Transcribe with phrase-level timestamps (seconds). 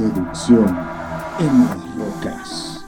[0.00, 0.66] Seducción
[1.40, 2.86] en las rocas.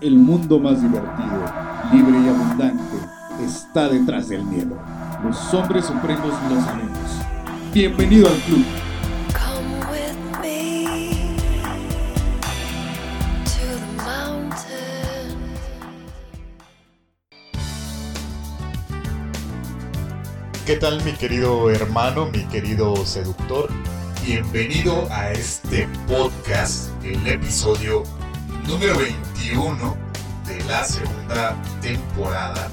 [0.00, 1.44] El mundo más divertido,
[1.92, 2.98] libre y abundante
[3.44, 4.78] está detrás del miedo.
[5.24, 6.98] Los hombres supremos lo sabemos.
[7.74, 8.64] Bienvenido al club.
[20.64, 23.68] ¿Qué tal mi querido hermano, mi querido seductor?
[24.24, 28.04] Bienvenido a este podcast, el episodio
[28.68, 29.96] número 21
[30.46, 32.70] de la segunda temporada.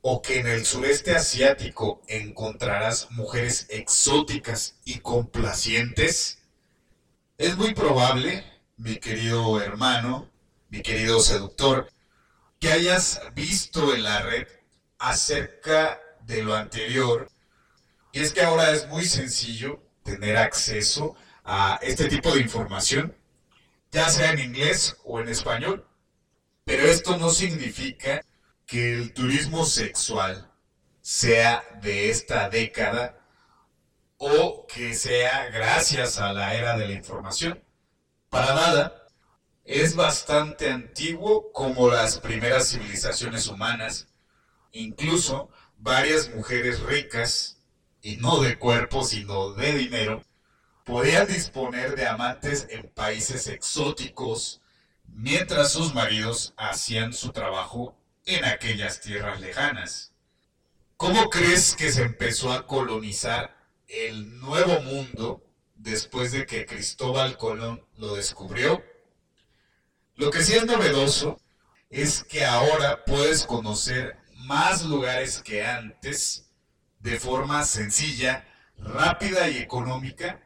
[0.00, 6.38] ¿O que en el sureste asiático encontrarás mujeres exóticas y complacientes?
[7.36, 8.44] Es muy probable,
[8.76, 10.30] mi querido hermano,
[10.68, 11.90] mi querido seductor,
[12.60, 14.46] que hayas visto en la red
[15.00, 17.28] acerca de lo anterior.
[18.12, 23.16] Y es que ahora es muy sencillo tener acceso a este tipo de información,
[23.90, 25.87] ya sea en inglés o en español.
[26.68, 28.22] Pero esto no significa
[28.66, 30.52] que el turismo sexual
[31.00, 33.18] sea de esta década
[34.18, 37.64] o que sea gracias a la era de la información.
[38.28, 39.06] Para nada.
[39.64, 44.08] Es bastante antiguo como las primeras civilizaciones humanas.
[44.72, 45.48] Incluso
[45.78, 47.62] varias mujeres ricas,
[48.02, 50.22] y no de cuerpo, sino de dinero,
[50.84, 54.60] podían disponer de amantes en países exóticos,
[55.14, 60.12] mientras sus maridos hacían su trabajo en aquellas tierras lejanas.
[60.96, 65.42] ¿Cómo crees que se empezó a colonizar el nuevo mundo
[65.74, 68.82] después de que Cristóbal Colón lo descubrió?
[70.16, 71.40] Lo que sí es novedoso
[71.90, 74.16] es que ahora puedes conocer
[74.46, 76.50] más lugares que antes
[76.98, 78.44] de forma sencilla,
[78.76, 80.42] rápida y económica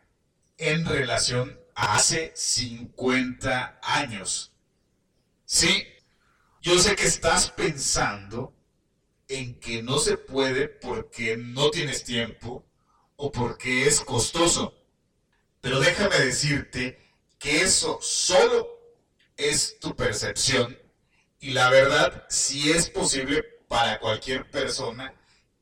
[0.58, 4.51] en relación a hace 50 años.
[5.54, 5.86] Sí,
[6.62, 8.54] yo sé que estás pensando
[9.28, 12.64] en que no se puede porque no tienes tiempo
[13.16, 14.74] o porque es costoso.
[15.60, 16.98] Pero déjame decirte
[17.38, 18.66] que eso solo
[19.36, 20.78] es tu percepción
[21.38, 25.14] y la verdad sí es posible para cualquier persona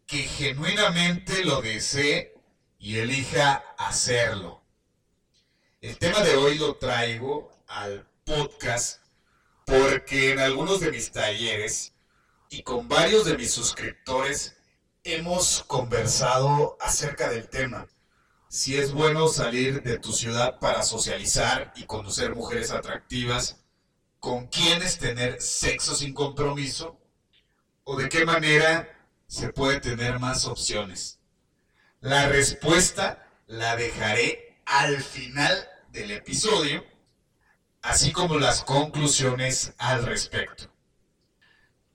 [0.07, 2.33] que genuinamente lo desee
[2.79, 4.63] y elija hacerlo.
[5.81, 9.00] El tema de hoy lo traigo al podcast
[9.71, 11.95] porque en algunos de mis talleres
[12.49, 14.57] y con varios de mis suscriptores
[15.05, 17.87] hemos conversado acerca del tema.
[18.49, 23.61] Si es bueno salir de tu ciudad para socializar y conocer mujeres atractivas,
[24.19, 27.01] con quiénes tener sexo sin compromiso
[27.85, 28.89] o de qué manera
[29.29, 31.21] se puede tener más opciones.
[32.01, 36.85] La respuesta la dejaré al final del episodio
[37.83, 40.71] así como las conclusiones al respecto.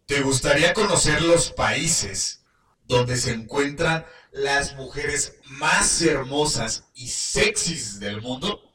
[0.05, 2.43] ¿Te gustaría conocer los países
[2.85, 8.71] donde se encuentran las mujeres más hermosas y sexys del mundo?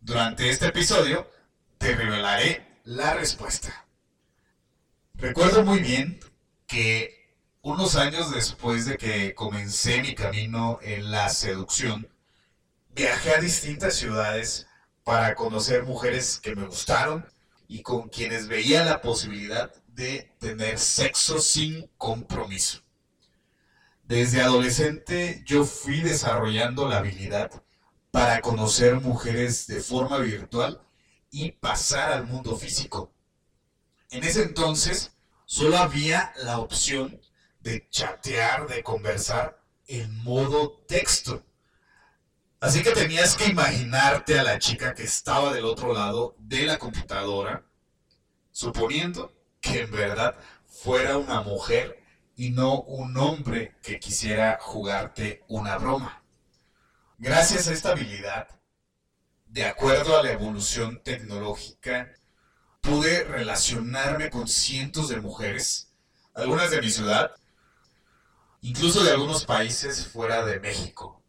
[0.00, 1.30] Durante este episodio
[1.78, 3.86] te revelaré la respuesta.
[5.14, 6.20] Recuerdo muy bien
[6.66, 12.08] que unos años después de que comencé mi camino en la seducción,
[12.90, 14.66] viajé a distintas ciudades
[15.04, 17.26] para conocer mujeres que me gustaron
[17.68, 22.82] y con quienes veía la posibilidad de tener sexo sin compromiso.
[24.02, 27.50] Desde adolescente yo fui desarrollando la habilidad
[28.10, 30.82] para conocer mujeres de forma virtual
[31.30, 33.12] y pasar al mundo físico.
[34.10, 35.16] En ese entonces
[35.46, 37.20] solo había la opción
[37.60, 41.44] de chatear, de conversar en modo texto.
[42.64, 46.78] Así que tenías que imaginarte a la chica que estaba del otro lado de la
[46.78, 47.66] computadora,
[48.52, 50.34] suponiendo que en verdad
[50.66, 52.02] fuera una mujer
[52.34, 56.24] y no un hombre que quisiera jugarte una broma.
[57.18, 58.48] Gracias a esta habilidad,
[59.44, 62.14] de acuerdo a la evolución tecnológica,
[62.80, 65.92] pude relacionarme con cientos de mujeres,
[66.32, 67.32] algunas de mi ciudad,
[68.62, 71.23] incluso de algunos países fuera de México.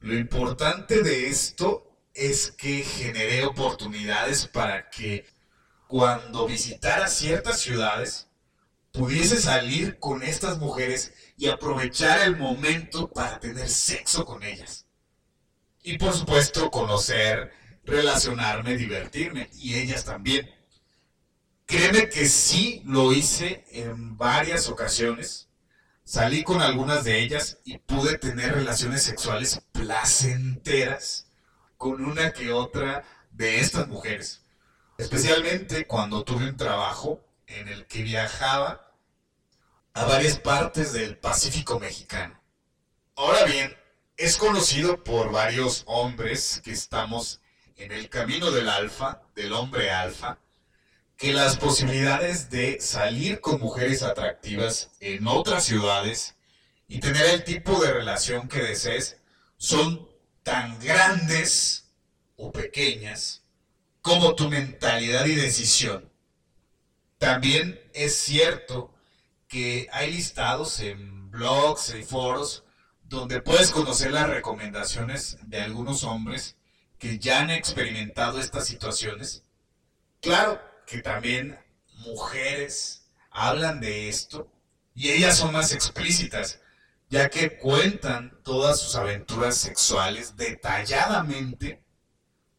[0.00, 5.26] Lo importante de esto es que generé oportunidades para que
[5.88, 8.26] cuando visitara ciertas ciudades
[8.92, 14.86] pudiese salir con estas mujeres y aprovechar el momento para tener sexo con ellas.
[15.82, 17.52] Y por supuesto conocer,
[17.84, 20.48] relacionarme, divertirme y ellas también.
[21.66, 25.49] Créeme que sí lo hice en varias ocasiones.
[26.10, 31.28] Salí con algunas de ellas y pude tener relaciones sexuales placenteras
[31.76, 34.42] con una que otra de estas mujeres.
[34.98, 38.92] Especialmente cuando tuve un trabajo en el que viajaba
[39.94, 42.42] a varias partes del Pacífico mexicano.
[43.14, 43.76] Ahora bien,
[44.16, 47.40] es conocido por varios hombres que estamos
[47.76, 50.40] en el camino del alfa, del hombre alfa,
[51.20, 56.34] que las posibilidades de salir con mujeres atractivas en otras ciudades
[56.88, 59.18] y tener el tipo de relación que desees
[59.58, 60.08] son
[60.42, 61.90] tan grandes
[62.36, 63.42] o pequeñas
[64.00, 66.10] como tu mentalidad y decisión.
[67.18, 68.94] También es cierto
[69.46, 72.64] que hay listados en blogs y foros
[73.02, 76.56] donde puedes conocer las recomendaciones de algunos hombres
[76.98, 79.42] que ya han experimentado estas situaciones.
[80.22, 81.56] Claro que también
[81.98, 84.50] mujeres hablan de esto
[84.92, 86.58] y ellas son más explícitas,
[87.08, 91.84] ya que cuentan todas sus aventuras sexuales detalladamente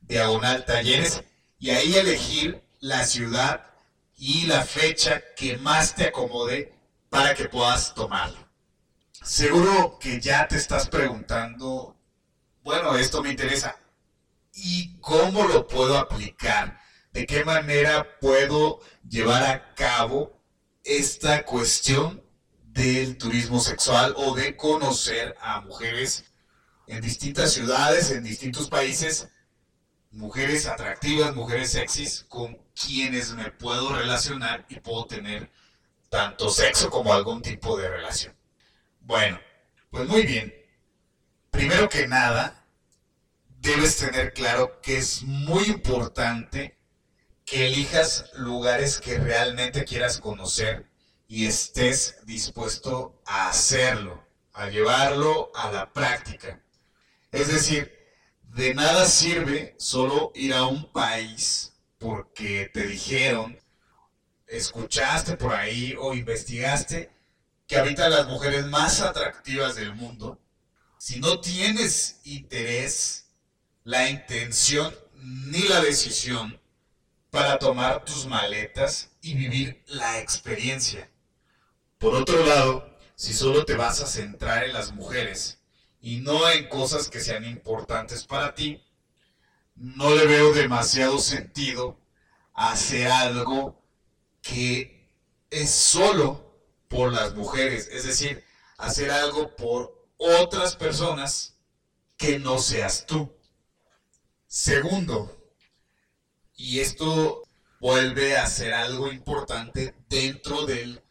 [0.01, 1.23] diagonal talleres
[1.59, 3.67] y ahí elegir la ciudad
[4.15, 6.73] y la fecha que más te acomode
[7.09, 8.47] para que puedas tomarlo.
[9.23, 11.97] Seguro que ya te estás preguntando,
[12.63, 13.77] bueno, esto me interesa,
[14.53, 16.79] ¿y cómo lo puedo aplicar?
[17.11, 20.39] ¿De qué manera puedo llevar a cabo
[20.83, 22.23] esta cuestión
[22.63, 26.26] del turismo sexual o de conocer a mujeres
[26.87, 29.27] en distintas ciudades, en distintos países,
[30.11, 35.49] mujeres atractivas, mujeres sexys, con quienes me puedo relacionar y puedo tener
[36.09, 38.35] tanto sexo como algún tipo de relación.
[39.01, 39.39] Bueno,
[39.89, 40.53] pues muy bien.
[41.51, 42.65] Primero que nada,
[43.59, 46.77] debes tener claro que es muy importante
[47.45, 50.89] que elijas lugares que realmente quieras conocer
[51.27, 56.61] y estés dispuesto a hacerlo, a llevarlo a la práctica.
[57.37, 57.95] Es decir,
[58.41, 63.59] de nada sirve solo ir a un país porque te dijeron,
[64.47, 67.11] escuchaste por ahí o investigaste
[67.67, 70.41] que habitan las mujeres más atractivas del mundo,
[70.97, 73.27] si no tienes interés,
[73.83, 76.59] la intención ni la decisión
[77.29, 81.07] para tomar tus maletas y vivir la experiencia.
[81.99, 85.56] Por otro lado, si solo te vas a centrar en las mujeres
[86.07, 88.81] y no en cosas que sean importantes para ti,
[89.75, 91.99] no le veo demasiado sentido
[92.53, 93.83] hacer algo
[94.41, 95.11] que
[95.49, 98.41] es solo por las mujeres, es decir,
[98.77, 101.57] hacer algo por otras personas
[102.15, 103.29] que no seas tú.
[104.47, 105.37] Segundo,
[106.55, 107.43] y esto
[107.81, 111.03] vuelve a ser algo importante dentro del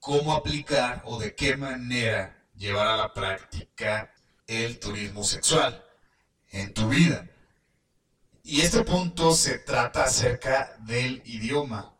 [0.00, 4.11] cómo aplicar o de qué manera llevar a la práctica
[4.52, 5.84] el turismo sexual
[6.50, 7.28] en tu vida.
[8.44, 11.96] Y este punto se trata acerca del idioma.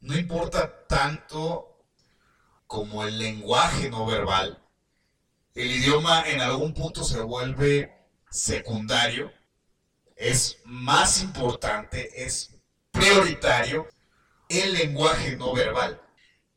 [0.00, 1.80] No importa tanto
[2.66, 4.60] como el lenguaje no verbal,
[5.54, 7.96] el idioma en algún punto se vuelve
[8.30, 9.32] secundario,
[10.16, 12.50] es más importante, es
[12.90, 13.88] prioritario
[14.48, 16.00] el lenguaje no verbal,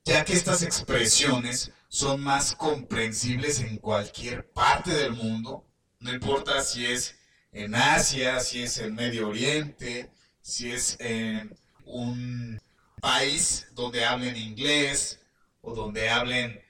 [0.03, 5.65] ya que estas expresiones son más comprensibles en cualquier parte del mundo,
[5.99, 7.17] no importa si es
[7.51, 12.61] en Asia, si es en Medio Oriente, si es en un
[13.01, 15.19] país donde hablen inglés
[15.61, 16.61] o donde hablen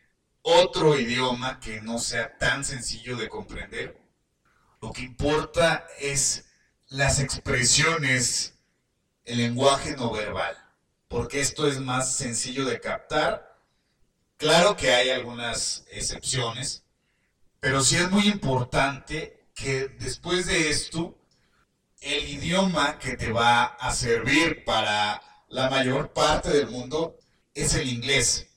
[0.41, 3.99] otro idioma que no sea tan sencillo de comprender.
[4.81, 6.45] Lo que importa es
[6.87, 8.53] las expresiones,
[9.25, 10.55] el lenguaje no verbal,
[11.07, 13.46] porque esto es más sencillo de captar.
[14.37, 16.83] Claro que hay algunas excepciones,
[17.59, 21.17] pero sí es muy importante que después de esto,
[22.01, 27.17] el idioma que te va a servir para la mayor parte del mundo
[27.55, 28.47] es el inglés.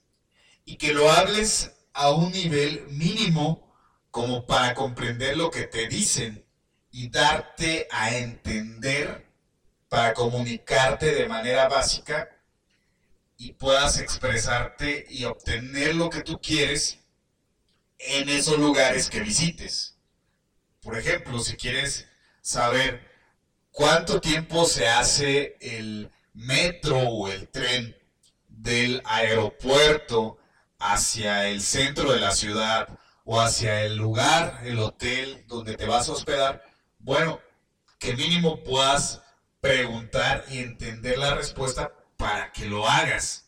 [0.66, 3.74] Y que lo hables a un nivel mínimo
[4.10, 6.44] como para comprender lo que te dicen
[6.90, 9.26] y darte a entender
[9.88, 12.28] para comunicarte de manera básica
[13.40, 16.98] y puedas expresarte y obtener lo que tú quieres
[17.96, 19.96] en esos lugares que visites.
[20.82, 22.06] Por ejemplo, si quieres
[22.42, 23.02] saber
[23.70, 27.96] cuánto tiempo se hace el metro o el tren
[28.46, 30.36] del aeropuerto
[30.78, 32.88] hacia el centro de la ciudad
[33.24, 36.62] o hacia el lugar, el hotel donde te vas a hospedar,
[36.98, 37.40] bueno,
[37.98, 39.22] que mínimo puedas
[39.62, 41.90] preguntar y entender la respuesta
[42.20, 43.46] para que lo hagas.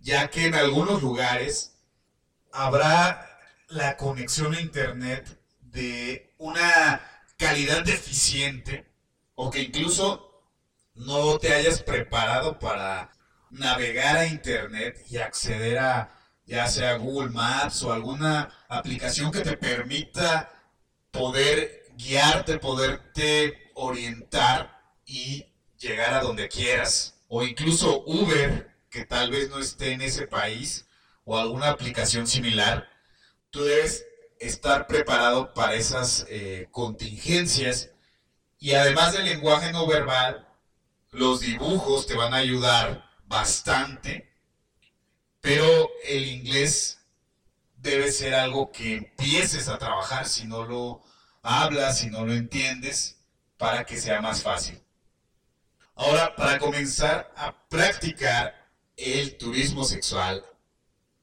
[0.00, 1.78] Ya que en algunos lugares
[2.52, 3.38] habrá
[3.68, 7.00] la conexión a internet de una
[7.38, 8.84] calidad deficiente
[9.36, 10.44] o que incluso
[10.94, 13.12] no te hayas preparado para
[13.50, 19.56] navegar a internet y acceder a ya sea Google Maps o alguna aplicación que te
[19.56, 20.52] permita
[21.12, 25.46] poder guiarte, poderte orientar y
[25.78, 27.21] llegar a donde quieras.
[27.34, 30.86] O incluso Uber, que tal vez no esté en ese país,
[31.24, 32.90] o alguna aplicación similar,
[33.48, 34.04] tú debes
[34.38, 37.88] estar preparado para esas eh, contingencias.
[38.58, 40.46] Y además del lenguaje no verbal,
[41.10, 44.30] los dibujos te van a ayudar bastante,
[45.40, 47.00] pero el inglés
[47.76, 51.02] debe ser algo que empieces a trabajar si no lo
[51.40, 53.16] hablas, si no lo entiendes,
[53.56, 54.81] para que sea más fácil.
[55.94, 58.54] Ahora, para comenzar a practicar
[58.96, 60.44] el turismo sexual,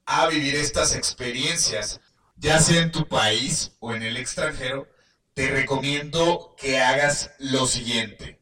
[0.05, 1.99] a vivir estas experiencias,
[2.35, 4.87] ya sea en tu país o en el extranjero,
[5.33, 8.39] te recomiendo que hagas lo siguiente.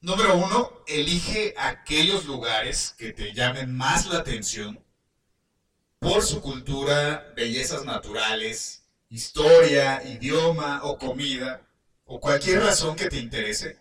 [0.00, 4.82] Número uno, elige aquellos lugares que te llamen más la atención
[5.98, 11.62] por su cultura, bellezas naturales, historia, idioma o comida,
[12.04, 13.78] o cualquier razón que te interese,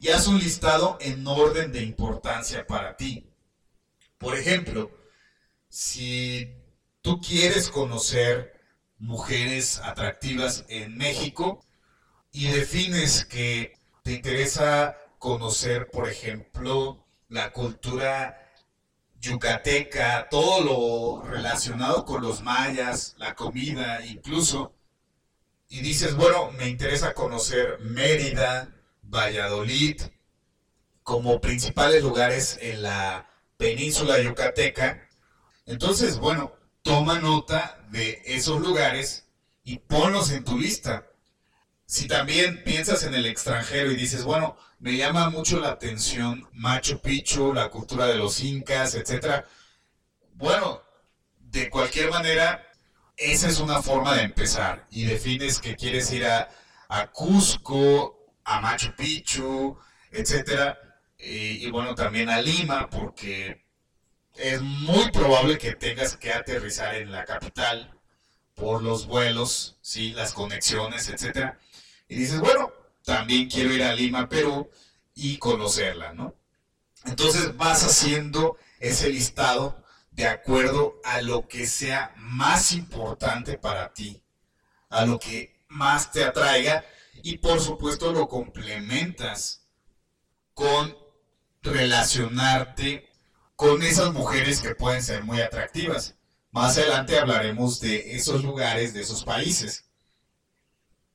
[0.00, 3.30] y haz un listado en orden de importancia para ti.
[4.16, 4.90] Por ejemplo,
[5.68, 6.54] si
[7.02, 8.58] tú quieres conocer
[8.98, 11.64] mujeres atractivas en México
[12.32, 18.52] y defines que te interesa conocer, por ejemplo, la cultura
[19.20, 24.74] yucateca, todo lo relacionado con los mayas, la comida incluso,
[25.68, 28.79] y dices, bueno, me interesa conocer Mérida,
[29.10, 30.00] Valladolid,
[31.02, 35.08] como principales lugares en la península yucateca,
[35.66, 36.52] entonces, bueno,
[36.82, 39.28] toma nota de esos lugares
[39.62, 41.06] y ponlos en tu lista.
[41.86, 47.00] Si también piensas en el extranjero y dices, bueno, me llama mucho la atención Machu
[47.00, 49.44] Picchu, la cultura de los incas, etc.
[50.34, 50.82] Bueno,
[51.38, 52.66] de cualquier manera,
[53.16, 54.86] esa es una forma de empezar.
[54.90, 56.48] Y defines que quieres ir a,
[57.12, 59.78] Cusco, a Machu Picchu,
[60.10, 60.76] etc.
[61.18, 63.64] Y, bueno, también a Lima, porque
[64.36, 67.92] es muy probable que tengas que aterrizar en la capital
[68.54, 70.12] por los vuelos, ¿sí?
[70.12, 71.54] las conexiones, etc.
[72.08, 72.72] Y dices, bueno,
[73.04, 74.70] también quiero ir a Lima, Perú
[75.14, 76.34] y conocerla, ¿no?
[77.04, 84.22] Entonces vas haciendo ese listado de acuerdo a lo que sea más importante para ti,
[84.88, 86.84] a lo que más te atraiga
[87.22, 89.66] y por supuesto lo complementas
[90.54, 90.96] con
[91.62, 93.08] relacionarte
[93.56, 96.16] con esas mujeres que pueden ser muy atractivas.
[96.50, 99.84] Más adelante hablaremos de esos lugares, de esos países.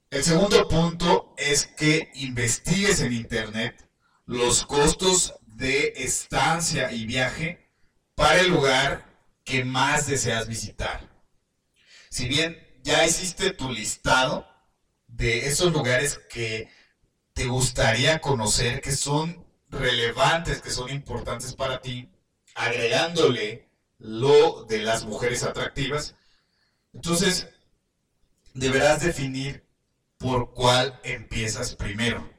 [0.09, 3.89] El segundo punto es que investigues en Internet
[4.25, 7.69] los costos de estancia y viaje
[8.15, 9.05] para el lugar
[9.43, 11.09] que más deseas visitar.
[12.09, 14.47] Si bien ya hiciste tu listado
[15.17, 16.69] de esos lugares que
[17.33, 22.09] te gustaría conocer, que son relevantes, que son importantes para ti,
[22.53, 26.15] agregándole lo de las mujeres atractivas,
[26.93, 27.47] entonces
[28.53, 29.65] deberás definir
[30.17, 32.29] por cuál empiezas primero.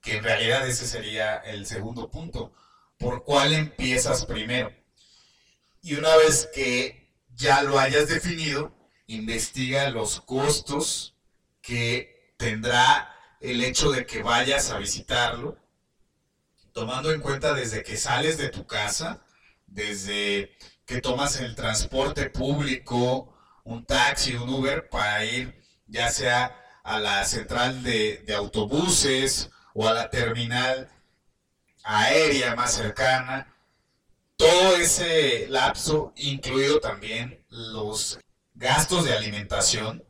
[0.00, 2.52] Que en realidad ese sería el segundo punto.
[2.98, 4.72] ¿Por cuál empiezas primero?
[5.82, 8.72] Y una vez que ya lo hayas definido,
[9.06, 11.17] investiga los costos
[11.68, 15.58] que tendrá el hecho de que vayas a visitarlo,
[16.72, 19.22] tomando en cuenta desde que sales de tu casa,
[19.66, 20.56] desde
[20.86, 27.22] que tomas el transporte público, un taxi, un Uber, para ir ya sea a la
[27.26, 30.90] central de, de autobuses o a la terminal
[31.84, 33.54] aérea más cercana.
[34.38, 38.18] Todo ese lapso, incluido también los
[38.54, 40.07] gastos de alimentación,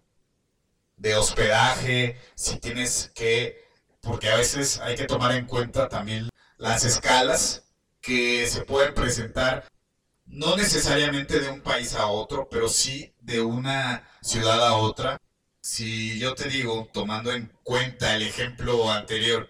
[0.98, 3.64] de hospedaje, si tienes que,
[4.00, 7.64] porque a veces hay que tomar en cuenta también las escalas
[8.00, 9.66] que se pueden presentar,
[10.26, 15.18] no necesariamente de un país a otro, pero sí de una ciudad a otra.
[15.60, 19.48] Si yo te digo, tomando en cuenta el ejemplo anterior,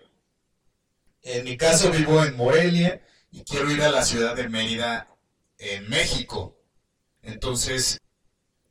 [1.23, 5.09] en mi caso vivo en Morelia y quiero ir a la ciudad de Mérida
[5.59, 6.59] en México.
[7.23, 7.99] Entonces,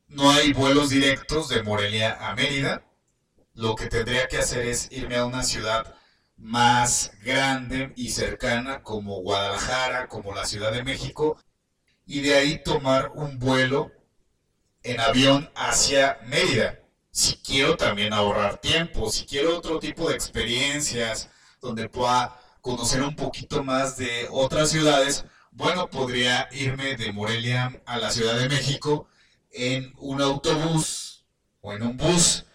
[0.07, 2.83] no hay vuelos directos de Morelia a Mérida.
[3.53, 5.95] Lo que tendría que hacer es irme a una ciudad
[6.37, 11.37] más grande y cercana como Guadalajara, como la Ciudad de México,
[12.05, 13.91] y de ahí tomar un vuelo
[14.83, 16.79] en avión hacia Mérida.
[17.11, 23.15] Si quiero también ahorrar tiempo, si quiero otro tipo de experiencias donde pueda conocer un
[23.15, 29.09] poquito más de otras ciudades, bueno, podría irme de Morelia a la Ciudad de México
[29.57, 31.25] en un autobús
[31.61, 32.45] o en un bus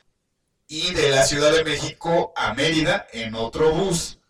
[0.68, 4.20] y de la Ciudad de México a Mérida en otro bus,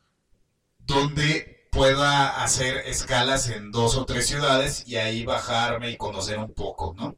[0.78, 6.52] donde pueda hacer escalas en dos o tres ciudades y ahí bajarme y conocer un
[6.52, 7.16] poco, ¿no?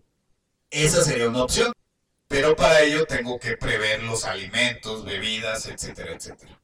[0.71, 1.73] Esa sería una opción,
[2.29, 6.61] pero para ello tengo que prever los alimentos, bebidas, etcétera, etcétera.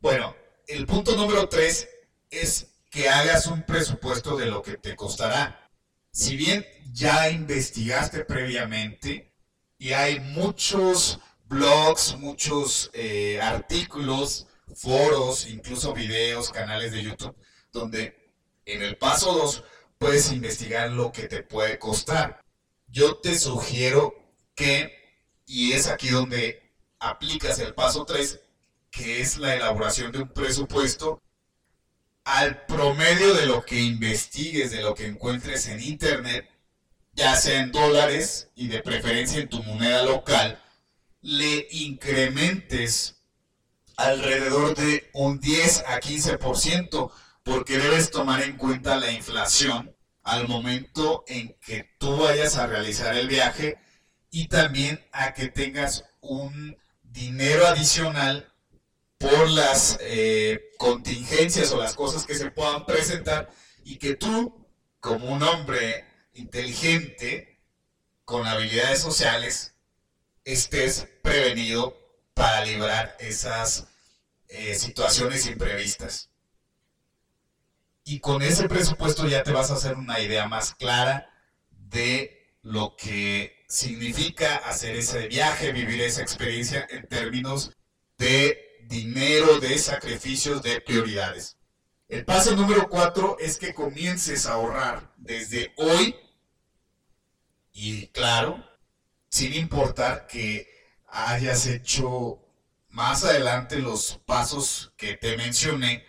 [0.00, 1.88] Bueno, el punto número tres
[2.30, 5.63] es que hagas un presupuesto de lo que te costará.
[6.14, 9.34] Si bien ya investigaste previamente,
[9.78, 14.46] y hay muchos blogs, muchos eh, artículos,
[14.76, 17.34] foros, incluso videos, canales de YouTube,
[17.72, 18.32] donde
[18.64, 19.64] en el paso 2
[19.98, 22.40] puedes investigar lo que te puede costar.
[22.86, 24.14] Yo te sugiero
[24.54, 24.92] que,
[25.46, 26.62] y es aquí donde
[27.00, 28.40] aplicas el paso 3,
[28.92, 31.20] que es la elaboración de un presupuesto,
[32.24, 36.48] al promedio de lo que investigues, de lo que encuentres en Internet,
[37.12, 40.60] ya sea en dólares y de preferencia en tu moneda local,
[41.20, 43.16] le incrementes
[43.96, 51.24] alrededor de un 10 a 15%, porque debes tomar en cuenta la inflación al momento
[51.28, 53.76] en que tú vayas a realizar el viaje
[54.30, 58.50] y también a que tengas un dinero adicional
[59.18, 63.50] por las eh, contingencias o las cosas que se puedan presentar
[63.84, 64.66] y que tú,
[65.00, 67.58] como un hombre inteligente,
[68.26, 69.74] con habilidades sociales,
[70.44, 71.96] estés prevenido
[72.34, 73.86] para librar esas
[74.48, 76.28] eh, situaciones imprevistas.
[78.04, 81.30] Y con ese presupuesto ya te vas a hacer una idea más clara
[81.70, 87.72] de lo que significa hacer ese viaje, vivir esa experiencia en términos
[88.18, 91.56] de dinero, de sacrificios, de prioridades.
[92.08, 96.14] El paso número cuatro es que comiences a ahorrar desde hoy
[97.72, 98.64] y claro,
[99.28, 100.68] sin importar que
[101.08, 102.40] hayas hecho
[102.88, 106.04] más adelante los pasos que te mencioné,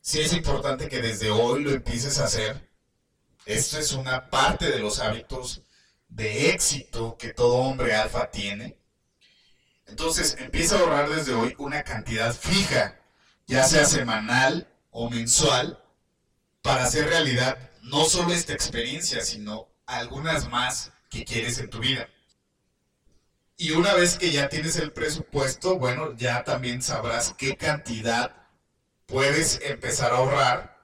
[0.00, 2.68] sí es importante que desde hoy lo empieces a hacer
[3.46, 5.62] Esto es una parte de los hábitos
[6.08, 8.78] de éxito que todo hombre alfa tiene.
[9.86, 13.00] Entonces empieza a ahorrar desde hoy una cantidad fija,
[13.46, 15.82] ya sea semanal o mensual,
[16.62, 22.08] para hacer realidad no solo esta experiencia, sino algunas más que quieres en tu vida.
[23.56, 28.34] Y una vez que ya tienes el presupuesto, bueno, ya también sabrás qué cantidad
[29.06, 30.74] puedes empezar a ahorrar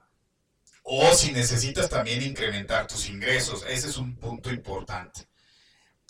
[0.83, 3.65] o si necesitas también incrementar tus ingresos.
[3.67, 5.30] Ese es un punto importante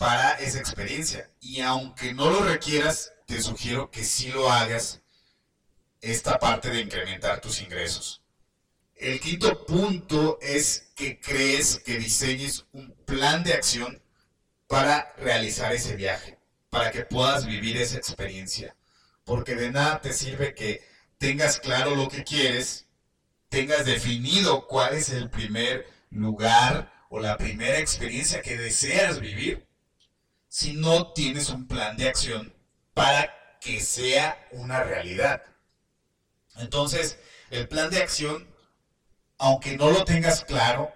[0.02, 1.30] para esa experiencia.
[1.38, 5.00] Y aunque no lo requieras, te sugiero que sí lo hagas
[6.00, 8.20] esta parte de incrementar tus ingresos.
[8.96, 14.02] El quinto punto es que crees que diseñes un plan de acción
[14.66, 16.36] para realizar ese viaje,
[16.68, 18.74] para que puedas vivir esa experiencia.
[19.22, 20.82] Porque de nada te sirve que
[21.18, 22.88] tengas claro lo que quieres,
[23.48, 29.64] tengas definido cuál es el primer lugar o la primera experiencia que deseas vivir,
[30.52, 32.52] si no tienes un plan de acción
[32.92, 35.42] para que sea una realidad.
[36.56, 38.52] Entonces, el plan de acción
[39.38, 40.92] aunque no lo tengas claro,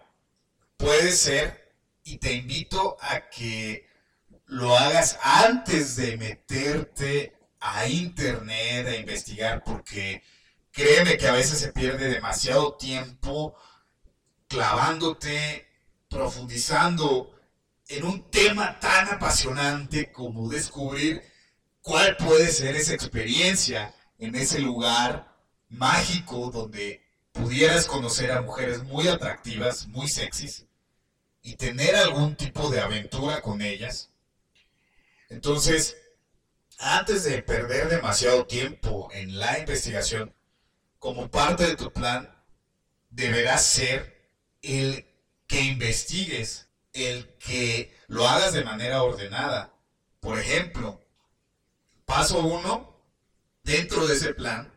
[0.76, 3.88] puede ser, y te invito a que
[4.44, 10.22] lo hagas antes de meterte a internet a investigar, porque
[10.70, 13.56] créeme que a veces se pierde demasiado tiempo
[14.46, 15.66] clavándote,
[16.08, 17.35] profundizando
[17.88, 21.22] en un tema tan apasionante como descubrir
[21.82, 25.32] cuál puede ser esa experiencia en ese lugar
[25.68, 30.66] mágico donde pudieras conocer a mujeres muy atractivas, muy sexys,
[31.42, 34.10] y tener algún tipo de aventura con ellas.
[35.28, 35.96] Entonces,
[36.78, 40.34] antes de perder demasiado tiempo en la investigación,
[40.98, 42.28] como parte de tu plan,
[43.10, 44.30] deberá ser
[44.62, 45.06] el
[45.46, 46.65] que investigues,
[46.96, 49.72] el que lo hagas de manera ordenada.
[50.20, 51.00] Por ejemplo,
[52.04, 53.00] paso uno,
[53.62, 54.72] dentro de ese plan,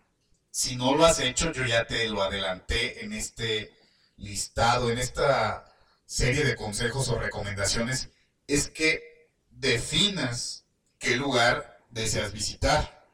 [0.51, 3.73] si no lo has hecho, yo ya te lo adelanté en este
[4.17, 5.65] listado, en esta
[6.05, 8.09] serie de consejos o recomendaciones,
[8.47, 10.65] es que definas
[10.97, 13.07] qué lugar deseas visitar.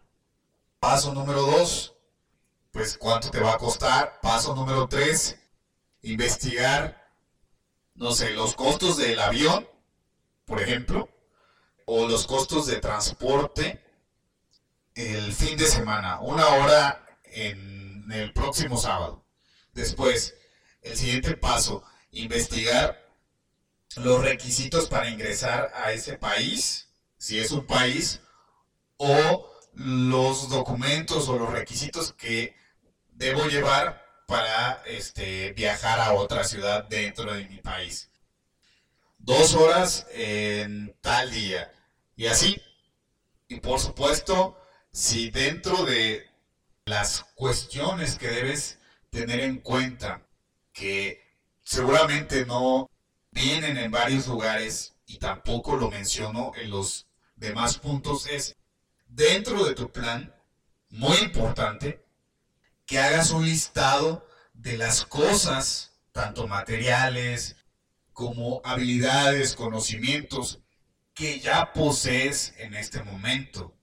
[0.79, 1.95] Paso número dos,
[2.71, 4.19] pues cuánto te va a costar.
[4.21, 5.37] Paso número tres,
[6.01, 7.04] investigar,
[7.95, 9.67] no sé, los costos del avión,
[10.45, 11.09] por ejemplo,
[11.85, 13.81] o los costos de transporte
[14.95, 19.25] el fin de semana, una hora en el próximo sábado.
[19.73, 20.35] Después,
[20.81, 23.05] el siguiente paso, investigar
[23.97, 28.21] los requisitos para ingresar a ese país, si es un país,
[28.97, 32.55] o los documentos o los requisitos que
[33.11, 38.09] debo llevar para este, viajar a otra ciudad dentro de mi país.
[39.17, 41.71] Dos horas en tal día.
[42.15, 42.61] Y así.
[43.47, 44.59] Y por supuesto,
[44.91, 46.25] si dentro de
[46.85, 50.27] las cuestiones que debes tener en cuenta,
[50.71, 51.21] que
[51.63, 52.89] seguramente no
[53.31, 58.55] vienen en varios lugares y tampoco lo menciono en los demás puntos, es
[59.07, 60.33] dentro de tu plan,
[60.89, 62.04] muy importante,
[62.85, 67.55] que hagas un listado de las cosas, tanto materiales
[68.13, 70.61] como habilidades, conocimientos,
[71.13, 73.75] que ya posees en este momento.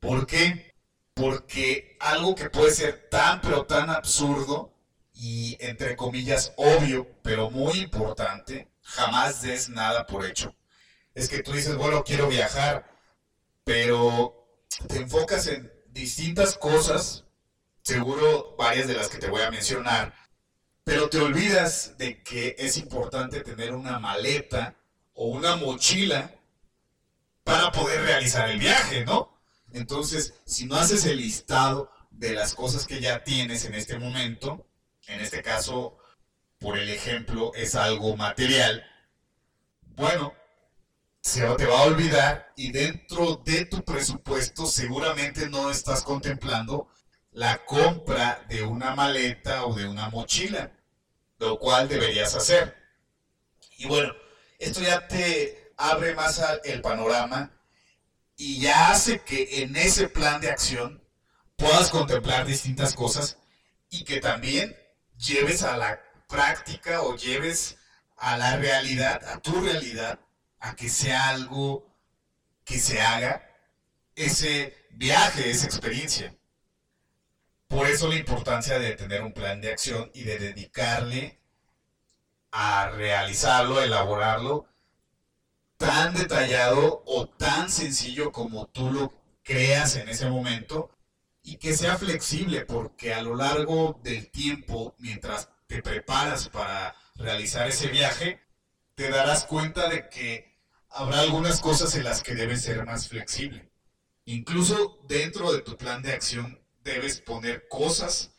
[0.00, 0.74] ¿Por qué?
[1.14, 4.74] porque algo que puede ser tan pero tan absurdo
[5.14, 10.54] y entre comillas obvio, pero muy importante, jamás des nada por hecho.
[11.14, 12.90] Es que tú dices, bueno, quiero viajar,
[13.62, 14.58] pero
[14.88, 17.23] te enfocas en distintas cosas,
[17.84, 20.14] seguro varias de las que te voy a mencionar,
[20.84, 24.74] pero te olvidas de que es importante tener una maleta
[25.12, 26.34] o una mochila
[27.44, 29.30] para poder realizar el viaje, ¿no?
[29.72, 34.66] Entonces, si no haces el listado de las cosas que ya tienes en este momento,
[35.06, 35.98] en este caso,
[36.58, 38.86] por el ejemplo, es algo material,
[39.94, 40.32] bueno,
[41.20, 46.88] se te va a olvidar y dentro de tu presupuesto seguramente no estás contemplando
[47.34, 50.70] la compra de una maleta o de una mochila,
[51.38, 52.76] lo cual deberías hacer.
[53.76, 54.14] Y bueno,
[54.58, 57.50] esto ya te abre más el panorama
[58.36, 61.02] y ya hace que en ese plan de acción
[61.56, 63.36] puedas contemplar distintas cosas
[63.90, 64.76] y que también
[65.18, 67.76] lleves a la práctica o lleves
[68.16, 70.20] a la realidad, a tu realidad,
[70.60, 71.92] a que sea algo
[72.64, 73.50] que se haga
[74.14, 76.32] ese viaje, esa experiencia.
[77.74, 81.40] Por eso la importancia de tener un plan de acción y de dedicarle
[82.52, 84.68] a realizarlo, elaborarlo
[85.76, 90.96] tan detallado o tan sencillo como tú lo creas en ese momento
[91.42, 97.66] y que sea flexible porque a lo largo del tiempo, mientras te preparas para realizar
[97.66, 98.40] ese viaje,
[98.94, 100.60] te darás cuenta de que
[100.90, 103.68] habrá algunas cosas en las que debes ser más flexible.
[104.26, 108.30] Incluso dentro de tu plan de acción debes poner cosas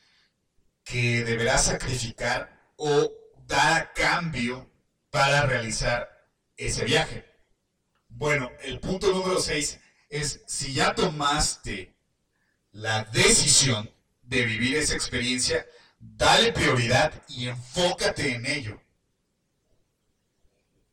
[0.84, 3.12] que deberás sacrificar o
[3.48, 4.70] dar a cambio
[5.10, 6.10] para realizar
[6.56, 7.26] ese viaje.
[8.08, 9.80] Bueno, el punto número 6
[10.10, 11.96] es si ya tomaste
[12.72, 15.66] la decisión de vivir esa experiencia,
[16.00, 18.82] dale prioridad y enfócate en ello.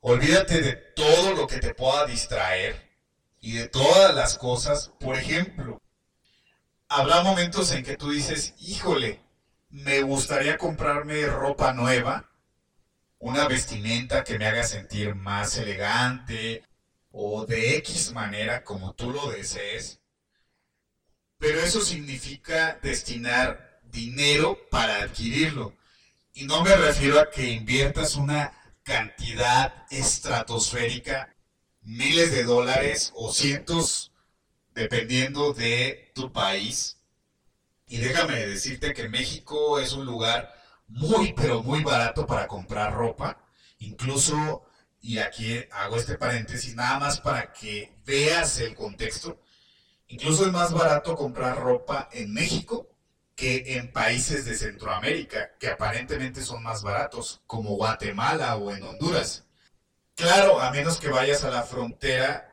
[0.00, 2.90] Olvídate de todo lo que te pueda distraer
[3.40, 4.92] y de todas las cosas.
[4.98, 5.81] Por ejemplo,
[6.94, 9.20] habrá momentos en que tú dices, híjole,
[9.70, 12.30] me gustaría comprarme ropa nueva,
[13.18, 16.62] una vestimenta que me haga sentir más elegante
[17.10, 20.00] o de X manera como tú lo desees.
[21.38, 25.74] Pero eso significa destinar dinero para adquirirlo.
[26.34, 28.52] Y no me refiero a que inviertas una
[28.82, 31.34] cantidad estratosférica,
[31.82, 34.11] miles de dólares o cientos,
[34.74, 36.98] dependiendo de tu país.
[37.86, 40.54] Y déjame decirte que México es un lugar
[40.88, 43.44] muy, pero muy barato para comprar ropa.
[43.78, 44.64] Incluso,
[45.00, 49.40] y aquí hago este paréntesis, nada más para que veas el contexto.
[50.08, 52.88] Incluso es más barato comprar ropa en México
[53.34, 59.46] que en países de Centroamérica, que aparentemente son más baratos, como Guatemala o en Honduras.
[60.14, 62.51] Claro, a menos que vayas a la frontera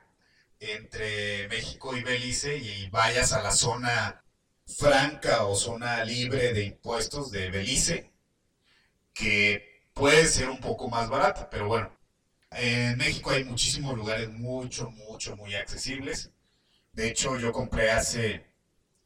[0.59, 4.23] entre México y Belice y vayas a la zona
[4.65, 8.11] franca o zona libre de impuestos de Belice,
[9.13, 11.91] que puede ser un poco más barata, pero bueno,
[12.51, 16.31] en México hay muchísimos lugares mucho, mucho, muy accesibles.
[16.93, 18.45] De hecho, yo compré hace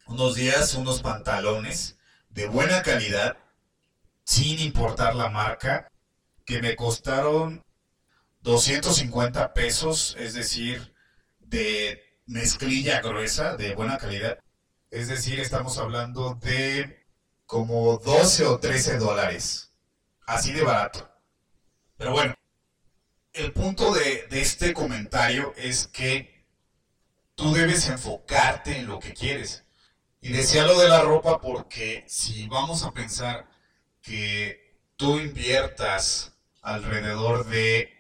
[0.08, 1.98] unos días unos pantalones
[2.30, 3.38] de buena calidad,
[4.24, 5.92] sin importar la marca,
[6.46, 7.64] que me costaron
[8.42, 10.93] 250 pesos, es decir,
[11.54, 14.40] de mezclilla gruesa, de buena calidad.
[14.90, 17.06] Es decir, estamos hablando de
[17.46, 19.72] como 12 o 13 dólares.
[20.26, 21.08] Así de barato.
[21.96, 22.34] Pero bueno,
[23.34, 26.44] el punto de, este comentario es que
[27.36, 29.64] tú debes enfocarte en lo que quieres.
[30.22, 33.48] Y decía lo de la ropa porque si vamos a pensar
[34.02, 37.94] que tú inviertas alrededor de,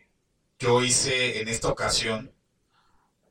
[0.58, 2.34] yo hice en esta ocasión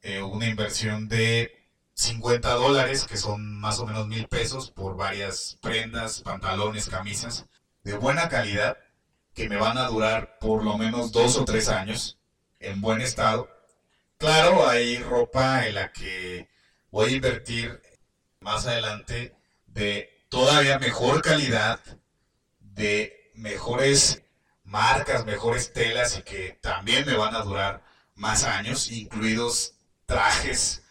[0.03, 1.63] eh, una inversión de
[1.95, 7.47] 50 dólares, que son más o menos mil pesos, por varias prendas, pantalones, camisas,
[7.85, 8.79] de buena calidad,
[9.35, 12.19] que me van a durar por lo menos dos o tres años,
[12.61, 13.49] en buen estado.
[14.19, 16.49] Claro, hay ropa en la que
[16.91, 17.81] voy a invertir
[18.41, 19.35] más adelante
[19.67, 21.81] de todavía mejor calidad,
[22.61, 24.23] de mejores
[24.65, 27.85] marcas, mejores telas y que también me van a durar
[28.15, 29.72] más años, incluidos
[30.13, 30.83] trajes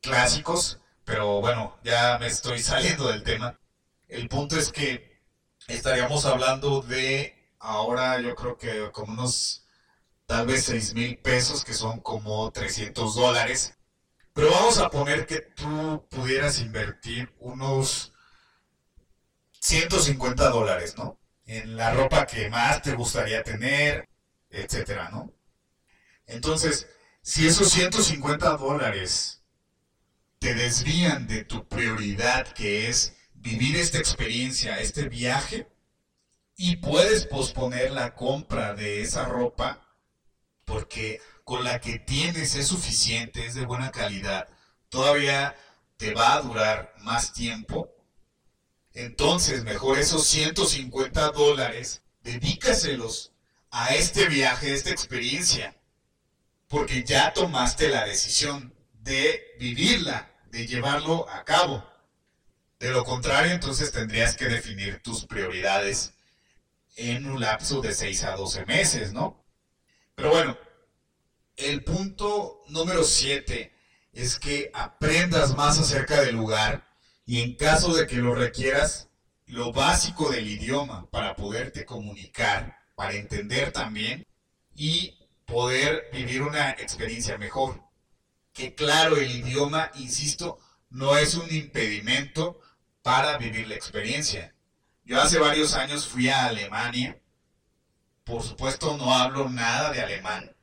[0.00, 3.58] clásicos, pero bueno, ya me estoy saliendo del tema.
[4.08, 5.20] El punto es que
[5.66, 9.66] estaríamos hablando de ahora yo creo que como unos
[10.26, 13.78] tal vez 6 mil pesos, que son como 300 dólares
[14.38, 18.12] pero vamos a poner que tú pudieras invertir unos
[19.58, 21.18] 150 dólares, ¿no?
[21.44, 24.08] En la ropa que más te gustaría tener,
[24.48, 25.32] etcétera, ¿no?
[26.26, 26.88] Entonces,
[27.28, 29.42] si esos 150 dólares
[30.38, 35.68] te desvían de tu prioridad, que es vivir esta experiencia, este viaje,
[36.56, 39.94] y puedes posponer la compra de esa ropa
[40.64, 44.48] porque con la que tienes es suficiente, es de buena calidad,
[44.88, 45.54] todavía
[45.98, 47.92] te va a durar más tiempo,
[48.94, 53.34] entonces mejor esos 150 dólares, dedícaselos
[53.70, 55.77] a este viaje, a esta experiencia,
[56.68, 61.84] porque ya tomaste la decisión de vivirla, de llevarlo a cabo.
[62.78, 66.12] De lo contrario, entonces tendrías que definir tus prioridades
[66.96, 69.44] en un lapso de 6 a 12 meses, ¿no?
[70.14, 70.58] Pero bueno,
[71.56, 73.72] el punto número 7
[74.12, 76.86] es que aprendas más acerca del lugar
[77.24, 79.08] y en caso de que lo requieras,
[79.46, 84.26] lo básico del idioma para poderte comunicar, para entender también
[84.74, 87.82] y poder vivir una experiencia mejor.
[88.52, 90.58] Que claro, el idioma, insisto,
[90.90, 92.60] no es un impedimento
[93.02, 94.54] para vivir la experiencia.
[95.04, 97.18] Yo hace varios años fui a Alemania
[98.24, 100.54] Por supuesto no hablo nada de alemán,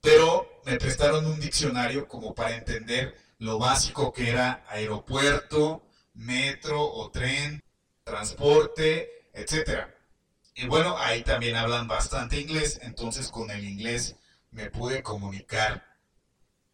[0.00, 7.12] pero me prestaron un diccionario como para entender lo básico que era aeropuerto, metro o
[7.12, 7.62] tren,
[8.02, 9.86] transporte, etc.
[10.56, 14.16] Y bueno, ahí también hablan bastante inglés, entonces con el inglés
[14.50, 15.84] me pude comunicar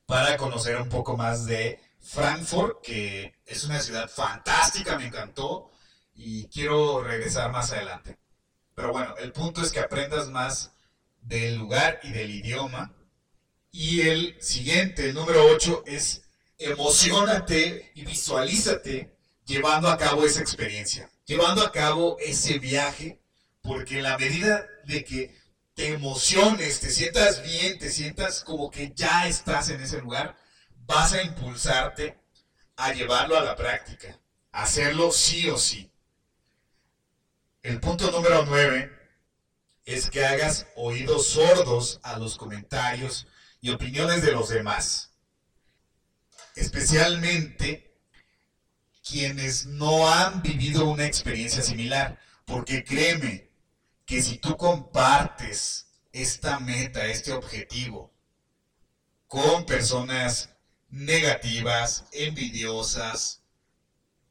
[0.06, 5.72] para conocer un poco más de Frankfurt, que es una ciudad fantástica, me encantó
[6.14, 8.18] y quiero regresar más adelante.
[8.74, 10.72] Pero bueno, el punto es que aprendas más
[11.20, 12.94] del lugar y del idioma.
[13.72, 16.22] Y el siguiente, el número 8, es
[16.56, 23.21] emocionate y visualízate llevando a cabo esa experiencia, llevando a cabo ese viaje,
[23.62, 25.34] porque la medida de que
[25.74, 30.36] te emociones, te sientas bien, te sientas como que ya estás en ese lugar,
[30.86, 32.18] vas a impulsarte
[32.76, 34.18] a llevarlo a la práctica,
[34.50, 35.90] a hacerlo sí o sí.
[37.62, 38.90] El punto número 9
[39.84, 43.26] es que hagas oídos sordos a los comentarios
[43.60, 45.12] y opiniones de los demás.
[46.56, 47.92] Especialmente
[49.08, 52.18] quienes no han vivido una experiencia similar.
[52.44, 53.51] Porque créeme
[54.12, 58.12] que si tú compartes esta meta, este objetivo,
[59.26, 60.50] con personas
[60.90, 63.40] negativas, envidiosas,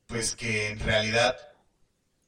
[0.06, 1.36] pues que en realidad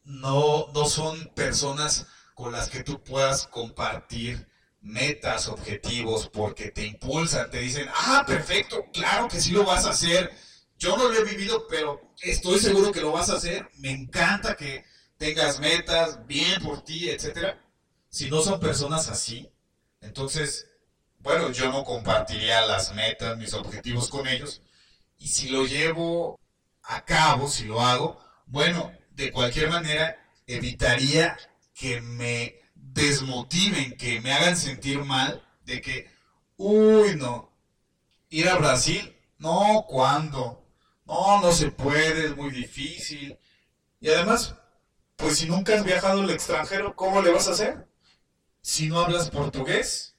[0.04, 4.50] no, no son personas con las que tú puedas compartir
[4.82, 9.92] metas, objetivos, porque te impulsan, te dicen, ah, perfecto, claro que sí lo vas a
[9.92, 10.32] hacer.
[10.80, 13.70] Yo no lo he vivido, pero estoy seguro que lo vas a hacer.
[13.76, 14.84] Me encanta que
[15.18, 17.60] tengas metas, bien por ti, etcétera.
[18.10, 19.50] Si no son personas así,
[20.02, 20.68] entonces,
[21.20, 24.62] bueno, yo no compartiría las metas, mis objetivos con ellos.
[25.18, 26.40] Y si lo llevo
[26.84, 31.38] a cabo, si lo hago, bueno, de cualquier manera evitaría
[31.74, 36.10] que me desmotiven, que me hagan sentir mal, de que,
[36.58, 37.52] uy, no,
[38.30, 40.66] ir a Brasil, no, ¿cuándo?
[41.06, 43.38] No, no se puede, es muy difícil.
[44.00, 44.56] Y además,
[45.16, 47.88] pues si nunca has viajado al extranjero, ¿cómo le vas a hacer?
[48.62, 50.16] Si no hablas portugués.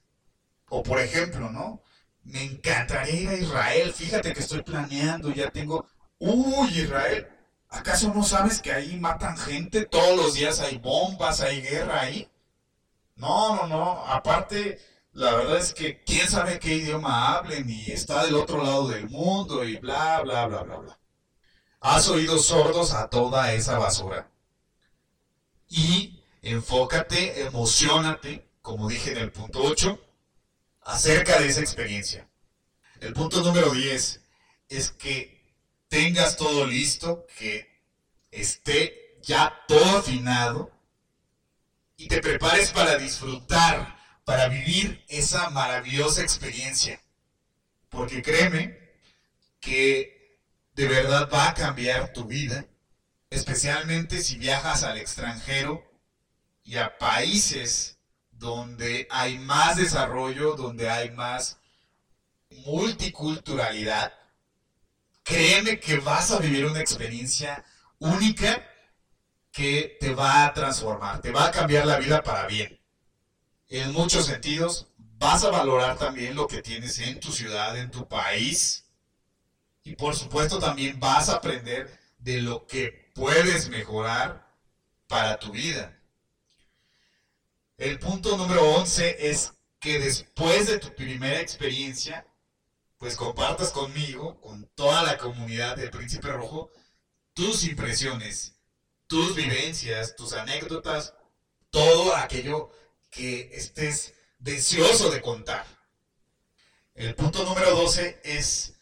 [0.69, 1.83] O por ejemplo, ¿no?
[2.23, 3.93] Me encantaría ir a Israel.
[3.93, 5.87] Fíjate que estoy planeando, ya tengo...
[6.19, 7.29] Uy, Israel.
[7.69, 9.85] ¿Acaso no sabes que ahí matan gente?
[9.85, 12.31] Todos los días hay bombas, hay guerra ahí.
[13.17, 14.07] No, no, no.
[14.07, 14.79] Aparte,
[15.13, 19.09] la verdad es que quién sabe qué idioma hablen y está del otro lado del
[19.09, 20.99] mundo y bla, bla, bla, bla, bla.
[21.81, 24.31] Has oído sordos a toda esa basura.
[25.77, 30.01] Y enfócate, emocionate, como dije en el punto 8,
[30.83, 32.29] acerca de esa experiencia.
[33.01, 34.21] El punto número 10
[34.69, 35.43] es que
[35.89, 37.69] tengas todo listo, que
[38.31, 40.71] esté ya todo afinado
[41.97, 47.03] y te prepares para disfrutar, para vivir esa maravillosa experiencia.
[47.89, 48.79] Porque créeme
[49.59, 50.39] que
[50.77, 52.65] de verdad va a cambiar tu vida,
[53.35, 55.85] especialmente si viajas al extranjero
[56.63, 57.99] y a países
[58.31, 61.59] donde hay más desarrollo, donde hay más
[62.51, 64.13] multiculturalidad.
[65.25, 67.65] Créeme que vas a vivir una experiencia
[67.99, 68.65] única
[69.51, 72.81] que te va a transformar, te va a cambiar la vida para bien.
[73.69, 78.07] En muchos sentidos, vas a valorar también lo que tienes en tu ciudad, en tu
[78.07, 78.85] país.
[79.83, 84.51] Y por supuesto también vas a aprender de lo que puedes mejorar
[85.07, 85.97] para tu vida.
[87.77, 92.27] El punto número 11 es que después de tu primera experiencia,
[92.99, 96.73] pues compartas conmigo, con toda la comunidad del Príncipe Rojo,
[97.35, 98.55] tus impresiones
[99.07, 101.15] tus vivencias, tus anécdotas,
[101.71, 102.71] todo aquello
[103.11, 105.67] que estés deseoso de contar.
[106.95, 108.75] El punto número 12 es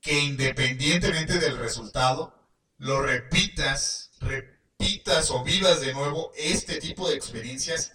[0.00, 2.34] que independientemente del resultado,
[2.78, 7.92] lo repitas, repitas o vivas de nuevo este tipo de experiencias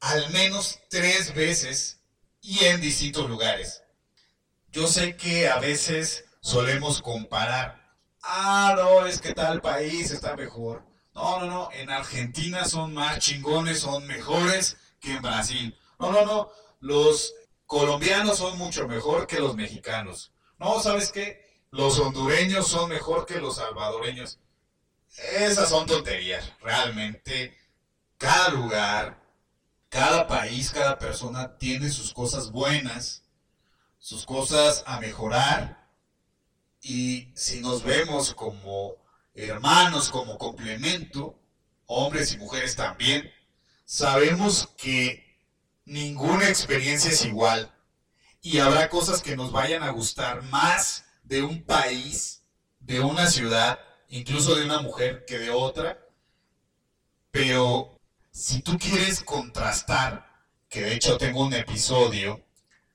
[0.00, 2.00] al menos tres veces
[2.40, 3.82] y en distintos lugares.
[4.68, 10.84] Yo sé que a veces solemos comparar, ah, no, es que tal país está mejor,
[11.14, 15.78] no, no, no, en Argentina son más chingones, son mejores que en Brasil.
[15.98, 16.50] No, no, no,
[16.80, 17.32] los
[17.66, 20.32] colombianos son mucho mejor que los mexicanos.
[20.58, 21.43] No, ¿sabes qué?
[21.74, 24.38] Los hondureños son mejor que los salvadoreños.
[25.32, 26.52] Esas son tonterías.
[26.60, 27.58] Realmente,
[28.16, 29.20] cada lugar,
[29.88, 33.24] cada país, cada persona tiene sus cosas buenas,
[33.98, 35.90] sus cosas a mejorar.
[36.80, 38.94] Y si nos vemos como
[39.34, 41.36] hermanos como complemento,
[41.86, 43.28] hombres y mujeres también,
[43.84, 45.40] sabemos que
[45.84, 47.74] ninguna experiencia es igual
[48.42, 52.42] y habrá cosas que nos vayan a gustar más de un país,
[52.80, 55.98] de una ciudad, incluso de una mujer que de otra.
[57.30, 57.98] Pero
[58.30, 60.32] si tú quieres contrastar,
[60.68, 62.44] que de hecho tengo un episodio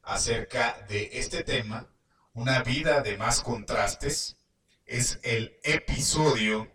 [0.03, 1.87] acerca de este tema,
[2.33, 4.37] una vida de más contrastes,
[4.85, 6.71] es el episodio,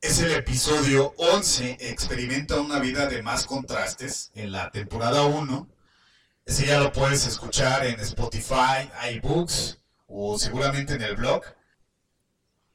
[0.00, 5.68] es el episodio 11, experimenta una vida de más contrastes, en la temporada 1.
[6.46, 9.79] Ese ya lo puedes escuchar en Spotify, iBooks
[10.10, 11.42] o seguramente en el blog.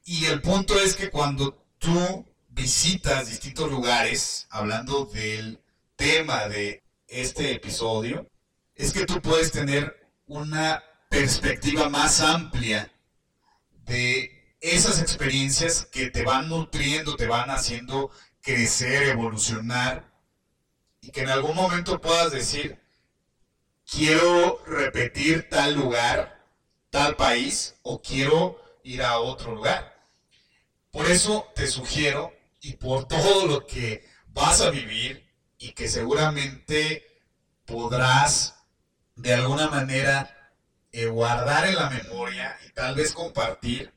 [0.05, 5.59] Y el punto es que cuando tú visitas distintos lugares, hablando del
[5.95, 8.27] tema de este episodio,
[8.73, 12.91] es que tú puedes tener una perspectiva más amplia
[13.85, 18.09] de esas experiencias que te van nutriendo, te van haciendo
[18.41, 20.11] crecer, evolucionar,
[21.01, 22.79] y que en algún momento puedas decir,
[23.85, 26.34] quiero repetir tal lugar,
[26.95, 30.01] tal país, o quiero ir a otro lugar.
[30.91, 37.05] Por eso te sugiero, y por todo lo que vas a vivir, y que seguramente
[37.65, 38.55] podrás
[39.17, 40.53] de alguna manera
[40.93, 43.91] eh, guardar en la memoria y tal vez compartir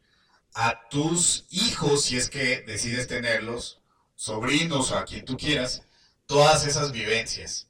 [0.54, 3.80] a tus hijos, si es que decides tenerlos,
[4.16, 5.82] sobrinos o a quien tú quieras,
[6.26, 7.68] todas esas vivencias.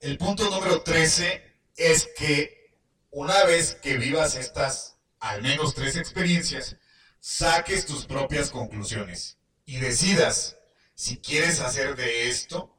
[0.00, 1.42] El punto número 13
[1.76, 2.55] es que
[3.16, 6.76] una vez que vivas estas al menos tres experiencias,
[7.18, 10.58] saques tus propias conclusiones y decidas
[10.94, 12.76] si quieres hacer de esto,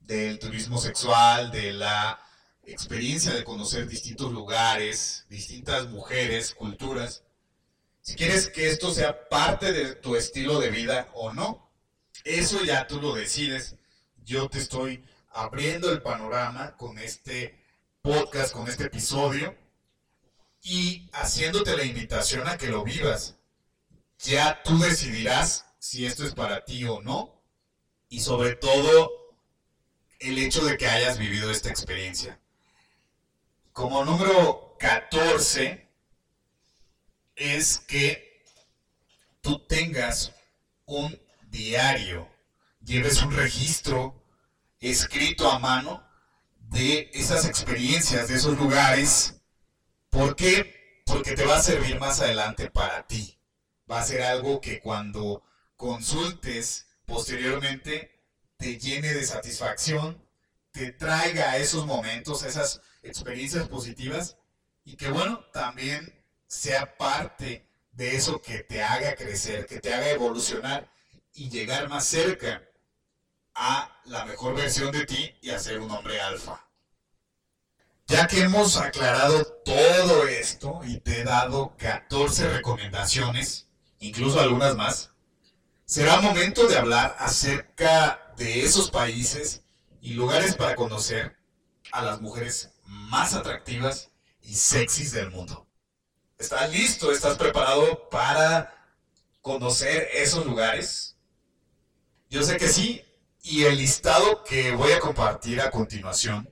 [0.00, 2.20] del turismo sexual, de la
[2.64, 7.22] experiencia de conocer distintos lugares, distintas mujeres, culturas,
[8.00, 11.70] si quieres que esto sea parte de tu estilo de vida o no,
[12.24, 13.76] eso ya tú lo decides.
[14.24, 17.64] Yo te estoy abriendo el panorama con este
[18.02, 19.67] podcast, con este episodio
[20.62, 23.36] y haciéndote la invitación a que lo vivas.
[24.18, 27.42] Ya tú decidirás si esto es para ti o no
[28.08, 29.10] y sobre todo
[30.18, 32.40] el hecho de que hayas vivido esta experiencia.
[33.72, 35.88] Como número 14
[37.36, 38.44] es que
[39.40, 40.34] tú tengas
[40.86, 41.16] un
[41.50, 42.28] diario,
[42.84, 44.24] lleves un registro
[44.80, 46.04] escrito a mano
[46.70, 49.37] de esas experiencias, de esos lugares.
[50.18, 51.04] ¿Por qué?
[51.06, 53.38] Porque te va a servir más adelante para ti.
[53.88, 55.44] Va a ser algo que cuando
[55.76, 58.20] consultes posteriormente
[58.56, 60.20] te llene de satisfacción,
[60.72, 64.36] te traiga esos momentos, esas experiencias positivas
[64.84, 66.12] y que bueno, también
[66.48, 70.90] sea parte de eso que te haga crecer, que te haga evolucionar
[71.32, 72.68] y llegar más cerca
[73.54, 76.67] a la mejor versión de ti y a ser un hombre alfa.
[78.08, 85.10] Ya que hemos aclarado todo esto y te he dado 14 recomendaciones, incluso algunas más,
[85.84, 89.62] será momento de hablar acerca de esos países
[90.00, 91.36] y lugares para conocer
[91.92, 94.08] a las mujeres más atractivas
[94.40, 95.66] y sexys del mundo.
[96.38, 97.12] ¿Estás listo?
[97.12, 98.88] ¿Estás preparado para
[99.42, 101.18] conocer esos lugares?
[102.30, 103.04] Yo sé que sí,
[103.42, 106.50] y el listado que voy a compartir a continuación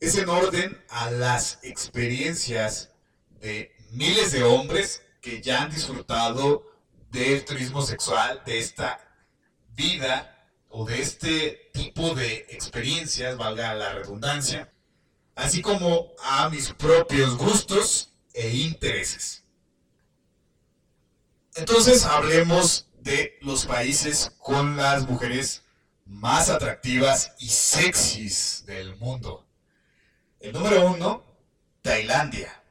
[0.00, 2.92] es en orden a las experiencias
[3.40, 6.64] de miles de hombres que ya han disfrutado
[7.10, 9.00] del turismo sexual, de esta
[9.74, 10.34] vida
[10.68, 14.72] o de este tipo de experiencias, valga la redundancia,
[15.34, 19.44] así como a mis propios gustos e intereses.
[21.56, 25.62] Entonces hablemos de los países con las mujeres
[26.04, 29.47] más atractivas y sexys del mundo.
[30.40, 31.24] El número uno,
[31.82, 32.62] Tailandia.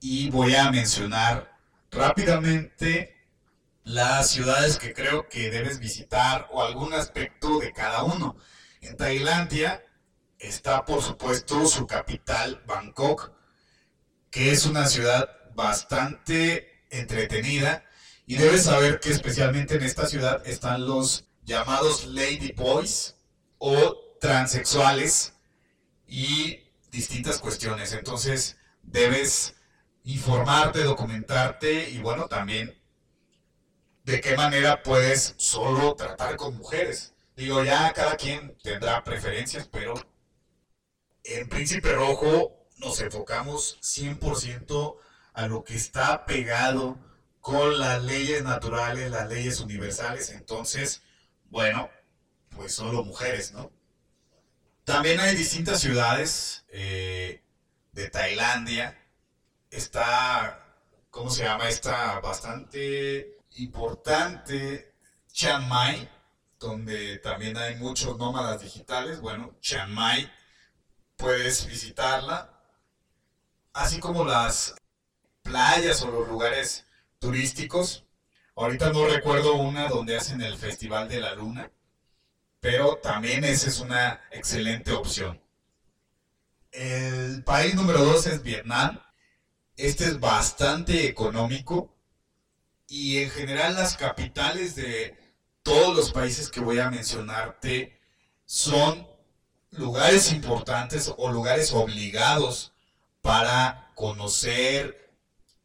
[0.00, 1.58] Y voy a mencionar
[1.90, 3.16] rápidamente
[3.84, 8.36] las ciudades que creo que debes visitar o algún aspecto de cada uno.
[8.82, 9.82] En Tailandia
[10.38, 13.32] está por supuesto su capital, Bangkok,
[14.30, 17.82] que es una ciudad bastante entretenida
[18.26, 23.16] y debes saber que especialmente en esta ciudad están los llamados lady boys
[23.56, 25.35] o transexuales
[26.06, 27.92] y distintas cuestiones.
[27.92, 29.56] Entonces debes
[30.04, 32.80] informarte, documentarte y bueno, también
[34.04, 37.14] de qué manera puedes solo tratar con mujeres.
[37.36, 39.94] Digo, ya cada quien tendrá preferencias, pero
[41.24, 44.96] en Príncipe Rojo nos enfocamos 100%
[45.34, 46.98] a lo que está pegado
[47.40, 50.30] con las leyes naturales, las leyes universales.
[50.30, 51.02] Entonces,
[51.50, 51.90] bueno,
[52.50, 53.70] pues solo mujeres, ¿no?
[54.86, 57.42] También hay distintas ciudades eh,
[57.90, 58.96] de Tailandia.
[59.68, 60.64] Está,
[61.10, 61.68] ¿cómo se llama?
[61.68, 64.94] Está bastante importante
[65.32, 66.08] Chiang Mai,
[66.60, 69.20] donde también hay muchos nómadas digitales.
[69.20, 70.30] Bueno, Chiang Mai,
[71.16, 72.56] puedes visitarla.
[73.72, 74.76] Así como las
[75.42, 76.86] playas o los lugares
[77.18, 78.04] turísticos.
[78.54, 81.72] Ahorita no recuerdo una donde hacen el Festival de la Luna,
[82.60, 85.40] pero también esa es una excelente opción.
[86.72, 89.00] El país número dos es Vietnam.
[89.76, 91.94] Este es bastante económico
[92.88, 95.16] y en general las capitales de
[95.62, 97.98] todos los países que voy a mencionarte
[98.44, 99.06] son
[99.70, 102.72] lugares importantes o lugares obligados
[103.20, 105.12] para conocer,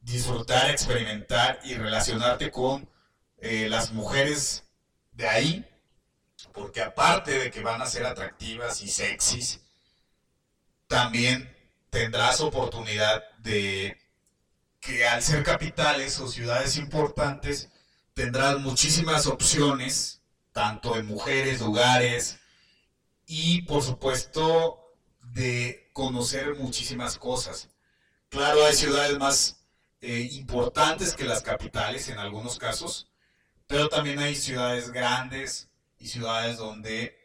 [0.01, 2.89] disfrutar, experimentar y relacionarte con
[3.37, 4.63] eh, las mujeres
[5.11, 5.65] de ahí,
[6.53, 9.59] porque aparte de que van a ser atractivas y sexys,
[10.87, 11.55] también
[11.89, 13.97] tendrás oportunidad de
[14.79, 17.69] que al ser capitales o ciudades importantes,
[18.13, 20.21] tendrás muchísimas opciones,
[20.51, 22.39] tanto en mujeres, lugares,
[23.25, 27.69] y por supuesto de conocer muchísimas cosas.
[28.29, 29.57] Claro, hay ciudades más
[30.01, 33.07] eh, importantes que las capitales en algunos casos,
[33.67, 35.70] pero también hay ciudades grandes
[36.01, 37.17] y ciudades donde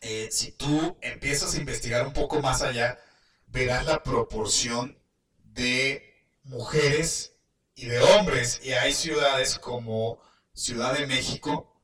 [0.00, 2.98] eh, si tú empiezas a investigar un poco más allá,
[3.46, 4.98] verás la proporción
[5.44, 7.34] de mujeres
[7.74, 8.60] y de hombres.
[8.62, 10.20] Y hay ciudades como
[10.54, 11.80] Ciudad de México,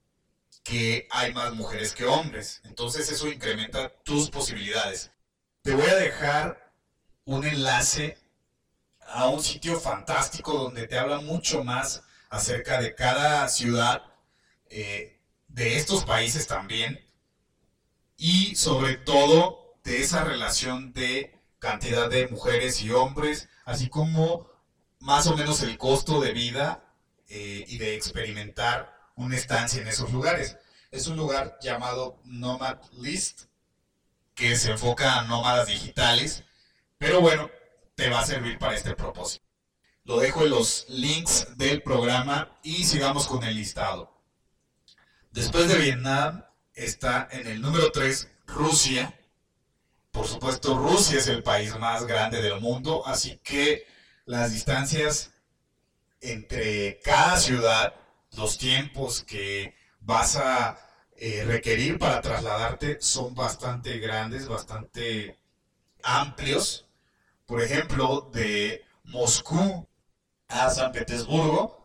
[0.62, 2.61] que hay más mujeres que hombres.
[2.64, 5.11] Entonces eso incrementa tus posibilidades.
[5.62, 6.72] Te voy a dejar
[7.24, 8.18] un enlace
[9.01, 14.03] a un sitio fantástico donde te habla mucho más acerca de cada ciudad,
[14.68, 15.17] eh,
[15.49, 17.01] de estos países también,
[18.16, 24.49] y sobre todo de esa relación de cantidad de mujeres y hombres, así como
[25.01, 26.84] más o menos el costo de vida
[27.28, 30.57] eh, y de experimentar una estancia en esos lugares.
[30.90, 33.42] Es un lugar llamado Nomad List,
[34.34, 36.44] que se enfoca a nómadas digitales,
[36.96, 37.51] pero bueno,
[37.94, 39.44] te va a servir para este propósito.
[40.05, 44.17] Lo dejo en los links del programa y sigamos con el listado.
[45.30, 49.14] Después de Vietnam está en el número 3 Rusia.
[50.10, 53.86] Por supuesto, Rusia es el país más grande del mundo, así que
[54.24, 55.32] las distancias
[56.20, 57.94] entre cada ciudad
[58.36, 60.78] los tiempos que vas a
[61.16, 65.38] eh, requerir para trasladarte son bastante grandes, bastante
[66.02, 66.86] amplios.
[67.46, 69.88] Por ejemplo, de Moscú
[70.48, 71.77] a San Petersburgo,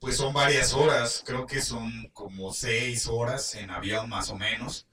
[0.00, 4.86] pues son varias horas, creo que son como seis horas en avión más o menos.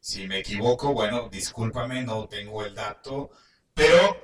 [0.00, 3.30] Si me equivoco, bueno, discúlpame, no tengo el dato,
[3.72, 4.20] pero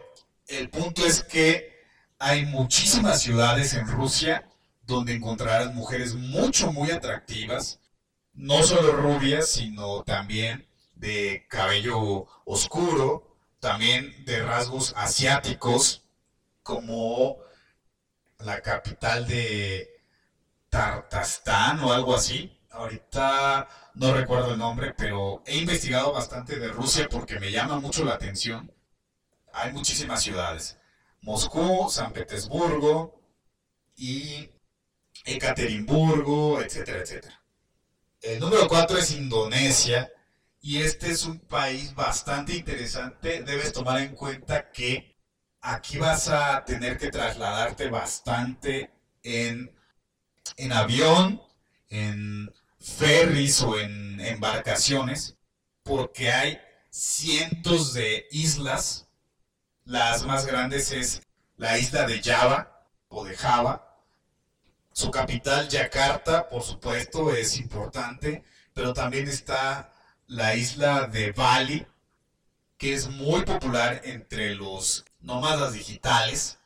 [0.46, 1.86] el punto es que
[2.18, 4.46] hay muchísimas ciudades en Rusia
[4.82, 7.80] donde encontrarás mujeres mucho, muy atractivas,
[8.34, 16.02] no solo rubias, sino también de cabello oscuro, también de rasgos asiáticos,
[16.62, 17.38] como
[18.38, 19.99] la capital de
[20.70, 22.56] Tartastán o algo así.
[22.70, 28.04] Ahorita no recuerdo el nombre, pero he investigado bastante de Rusia porque me llama mucho
[28.04, 28.72] la atención.
[29.52, 30.78] Hay muchísimas ciudades.
[31.22, 33.20] Moscú, San Petersburgo
[33.96, 34.50] y
[35.24, 37.42] Ekaterimburgo, etcétera, etcétera.
[38.22, 40.10] El número 4 es Indonesia
[40.60, 43.42] y este es un país bastante interesante.
[43.42, 45.16] Debes tomar en cuenta que
[45.60, 48.90] aquí vas a tener que trasladarte bastante
[49.22, 49.74] en,
[50.56, 51.42] en avión,
[51.88, 55.36] en ferries o en embarcaciones,
[55.82, 59.06] porque hay cientos de islas.
[59.84, 61.22] Las más grandes es
[61.56, 63.90] la isla de Java o de Java,
[64.92, 68.44] su capital, Yakarta, por supuesto, es importante,
[68.74, 69.92] pero también está
[70.26, 71.86] la isla de Bali,
[72.76, 76.58] que es muy popular entre los nómadas digitales,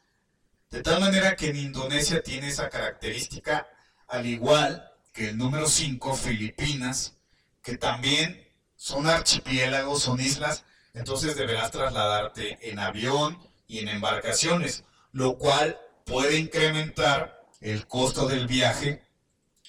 [0.70, 3.66] de tal manera que en Indonesia tiene esa característica,
[4.14, 7.16] al igual que el número 5, Filipinas,
[7.62, 13.36] que también son archipiélagos, son islas, entonces deberás trasladarte en avión
[13.66, 19.02] y en embarcaciones, lo cual puede incrementar el costo del viaje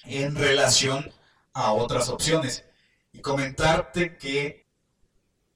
[0.04, 1.12] en relación
[1.52, 2.64] a otras opciones.
[3.12, 4.68] Y comentarte que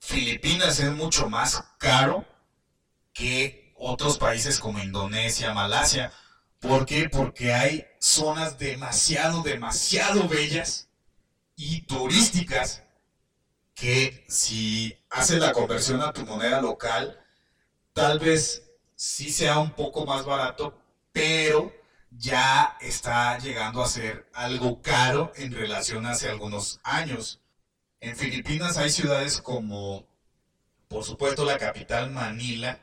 [0.01, 2.25] Filipinas es mucho más caro
[3.13, 6.13] que otros países como Indonesia, Malasia.
[6.61, 7.09] ¿Por qué?
[7.09, 10.89] Porque hay zonas demasiado, demasiado bellas
[11.57, 12.83] y turísticas
[13.75, 17.19] que si haces la conversión a tu moneda local,
[17.95, 18.63] tal vez
[18.95, 20.79] sí sea un poco más barato,
[21.13, 21.73] pero
[22.11, 27.41] ya está llegando a ser algo caro en relación hace algunos años.
[28.01, 30.07] En Filipinas hay ciudades como,
[30.89, 32.81] por supuesto, la capital Manila,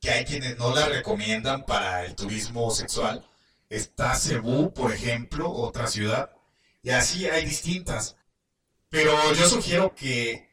[0.00, 3.24] que hay quienes no la recomiendan para el turismo sexual.
[3.68, 6.30] Está Cebú, por ejemplo, otra ciudad,
[6.82, 8.16] y así hay distintas.
[8.88, 10.50] Pero yo sugiero que,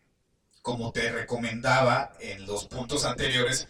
[0.62, 3.68] como te recomendaba en los puntos anteriores,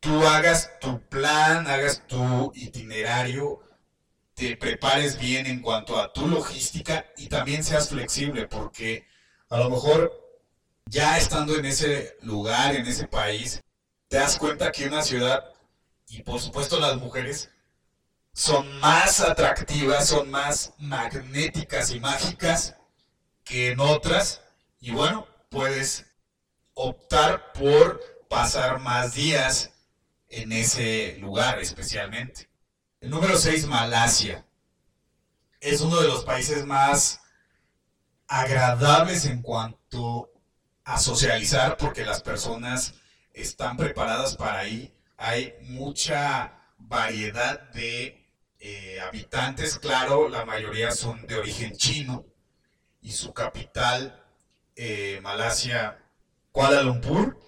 [0.00, 3.62] tú hagas tu plan, hagas tu itinerario,
[4.34, 9.06] te prepares bien en cuanto a tu logística y también seas flexible, porque
[9.48, 10.12] a lo mejor
[10.86, 13.62] ya estando en ese lugar, en ese país,
[14.10, 15.44] te das cuenta que una ciudad,
[16.08, 17.48] y por supuesto las mujeres,
[18.32, 22.74] son más atractivas, son más magnéticas y mágicas
[23.44, 24.42] que en otras,
[24.80, 26.06] y bueno, puedes
[26.74, 29.70] optar por pasar más días
[30.28, 32.50] en ese lugar especialmente.
[33.00, 34.44] El número 6, Malasia.
[35.60, 37.20] Es uno de los países más
[38.26, 40.32] agradables en cuanto
[40.82, 42.94] a socializar porque las personas
[43.40, 44.94] están preparadas para ahí.
[45.16, 48.26] Hay mucha variedad de
[48.58, 52.26] eh, habitantes, claro, la mayoría son de origen chino
[53.00, 54.22] y su capital,
[54.76, 56.04] eh, Malasia,
[56.52, 57.40] Kuala Lumpur,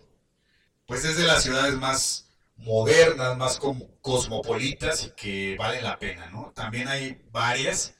[0.86, 3.60] pues es de las ciudades más modernas, más
[4.00, 6.52] cosmopolitas y que valen la pena, ¿no?
[6.54, 7.94] También hay varias,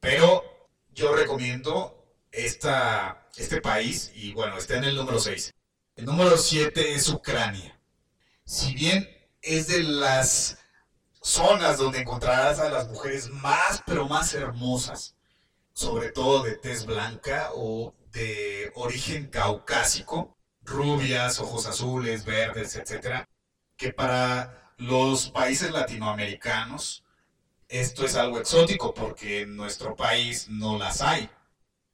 [0.00, 5.54] pero yo recomiendo esta, este país y bueno, está en el número 6.
[5.96, 7.78] El número 7 es Ucrania.
[8.44, 9.08] Si bien
[9.40, 10.58] es de las
[11.22, 15.14] zonas donde encontrarás a las mujeres más, pero más hermosas,
[15.72, 23.28] sobre todo de tez blanca o de origen caucásico, rubias, ojos azules, verdes, etcétera,
[23.76, 27.04] que para los países latinoamericanos
[27.68, 31.30] esto es algo exótico porque en nuestro país no las hay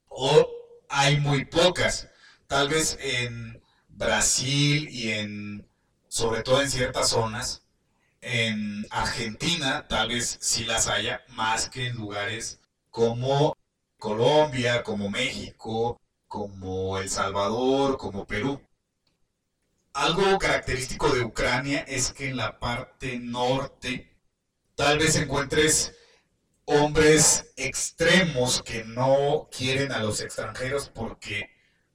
[0.08, 0.48] o
[0.88, 2.08] hay muy pocas.
[2.46, 3.59] Tal vez en
[4.00, 5.68] Brasil y en
[6.08, 7.62] sobre todo en ciertas zonas
[8.22, 13.54] en Argentina tal vez sí las haya más que en lugares como
[13.98, 18.62] Colombia, como México, como El Salvador, como Perú.
[19.92, 24.16] Algo característico de Ucrania es que en la parte norte
[24.76, 25.94] tal vez encuentres
[26.64, 31.50] hombres extremos que no quieren a los extranjeros porque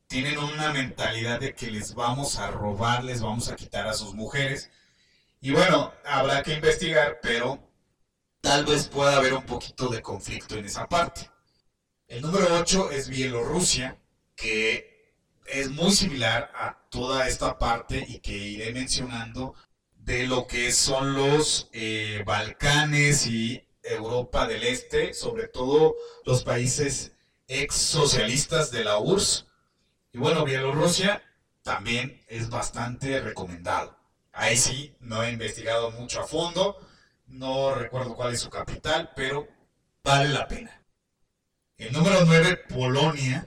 [0.07, 4.13] tienen una mentalidad de que les vamos a robar, les vamos a quitar a sus
[4.13, 4.69] mujeres.
[5.41, 7.59] Y bueno, habrá que investigar, pero
[8.41, 11.29] tal vez pueda haber un poquito de conflicto en esa parte.
[12.07, 13.97] El número 8 es Bielorrusia,
[14.35, 15.13] que
[15.45, 19.55] es muy similar a toda esta parte y que iré mencionando
[19.93, 25.95] de lo que son los eh, Balcanes y Europa del Este, sobre todo
[26.25, 27.13] los países
[27.47, 29.44] ex socialistas de la URSS.
[30.15, 31.21] Y bueno, Bielorrusia
[31.61, 33.99] también es bastante recomendado.
[34.31, 36.77] Ahí sí, no he investigado mucho a fondo,
[37.27, 39.45] no recuerdo cuál es su capital, pero
[40.05, 40.81] vale la pena.
[41.75, 43.45] El número 9, Polonia.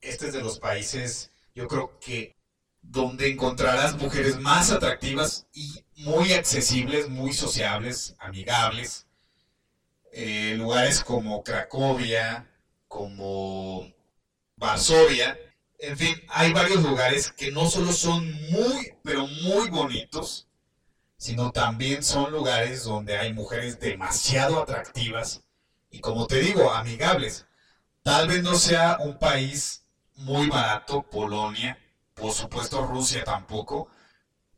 [0.00, 2.36] Este es de los países yo creo que
[2.80, 9.08] donde encontrarás mujeres más atractivas y muy accesibles, muy sociables, amigables.
[10.12, 12.48] Eh, lugares como Cracovia,
[12.86, 13.92] como
[14.54, 15.36] Varsovia,
[15.88, 20.48] en fin, hay varios lugares que no solo son muy, pero muy bonitos,
[21.16, 25.42] sino también son lugares donde hay mujeres demasiado atractivas
[25.90, 27.46] y como te digo, amigables.
[28.02, 29.84] Tal vez no sea un país
[30.16, 31.78] muy barato Polonia,
[32.14, 33.88] por supuesto Rusia tampoco,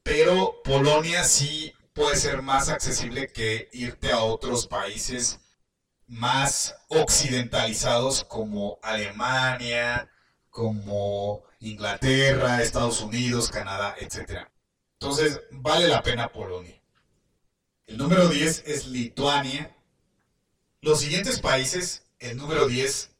[0.02, 5.40] pero Polonia sí puede ser más accesible que irte a otros países
[6.06, 10.08] más occidentalizados como Alemania,
[10.56, 14.48] como Inglaterra, Estados Unidos, Canadá, etc.
[14.98, 16.80] Entonces, vale la pena Polonia.
[17.84, 19.76] El número 10 es Lituania.
[20.80, 23.10] Los siguientes países, el número 10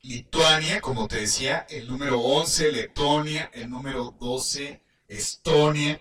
[0.00, 6.00] Lituania, como te decía, el número 11, Letonia, el número 12, Estonia.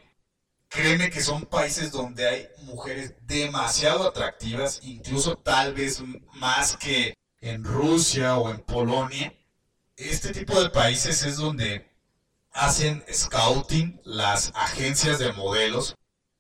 [0.70, 6.02] Créeme que son países donde hay mujeres demasiado atractivas, incluso tal vez
[6.36, 9.37] más que en Rusia o en Polonia.
[9.98, 11.90] Este tipo de países es donde
[12.52, 15.96] hacen scouting las agencias de modelos,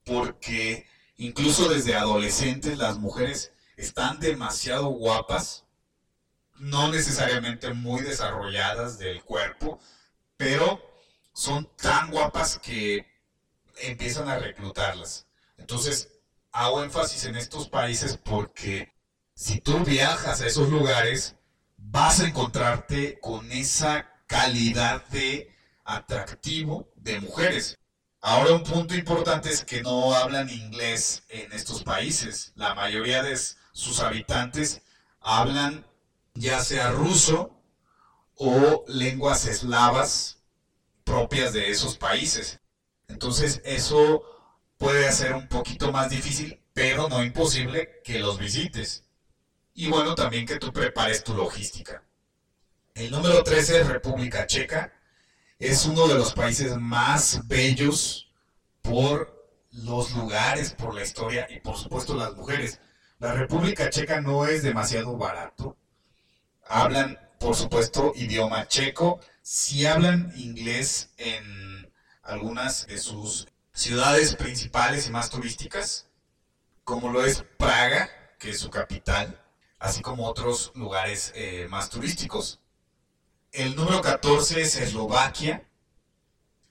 [0.05, 0.85] porque
[1.17, 5.65] incluso desde adolescentes las mujeres están demasiado guapas
[6.59, 9.79] no necesariamente muy desarrolladas del cuerpo,
[10.37, 10.79] pero
[11.33, 13.07] son tan guapas que
[13.81, 15.25] empiezan a reclutarlas.
[15.57, 16.09] Entonces,
[16.51, 18.93] hago énfasis en estos países porque
[19.33, 21.36] si tú viajas a esos lugares,
[21.89, 25.49] vas a encontrarte con esa calidad de
[25.85, 27.77] atractivo de mujeres.
[28.19, 32.51] Ahora un punto importante es que no hablan inglés en estos países.
[32.55, 33.37] La mayoría de
[33.71, 34.81] sus habitantes
[35.21, 35.85] hablan
[36.33, 37.51] ya sea ruso
[38.35, 40.39] o lenguas eslavas
[41.05, 42.59] propias de esos países.
[43.07, 44.23] Entonces eso
[44.77, 49.06] puede hacer un poquito más difícil, pero no imposible que los visites.
[49.79, 52.01] Y bueno, también que tú prepares tu logística.
[52.95, 54.91] El número 13 es República Checa.
[55.59, 58.33] Es uno de los países más bellos
[58.81, 62.81] por los lugares, por la historia y por supuesto las mujeres.
[63.19, 65.77] La República Checa no es demasiado barato.
[66.65, 69.19] Hablan, por supuesto, idioma checo.
[69.43, 76.07] Si hablan inglés en algunas de sus ciudades principales y más turísticas,
[76.83, 78.09] como lo es Praga,
[78.39, 79.39] que es su capital,
[79.79, 82.59] así como otros lugares eh, más turísticos.
[83.51, 85.67] El número 14 es Eslovaquia,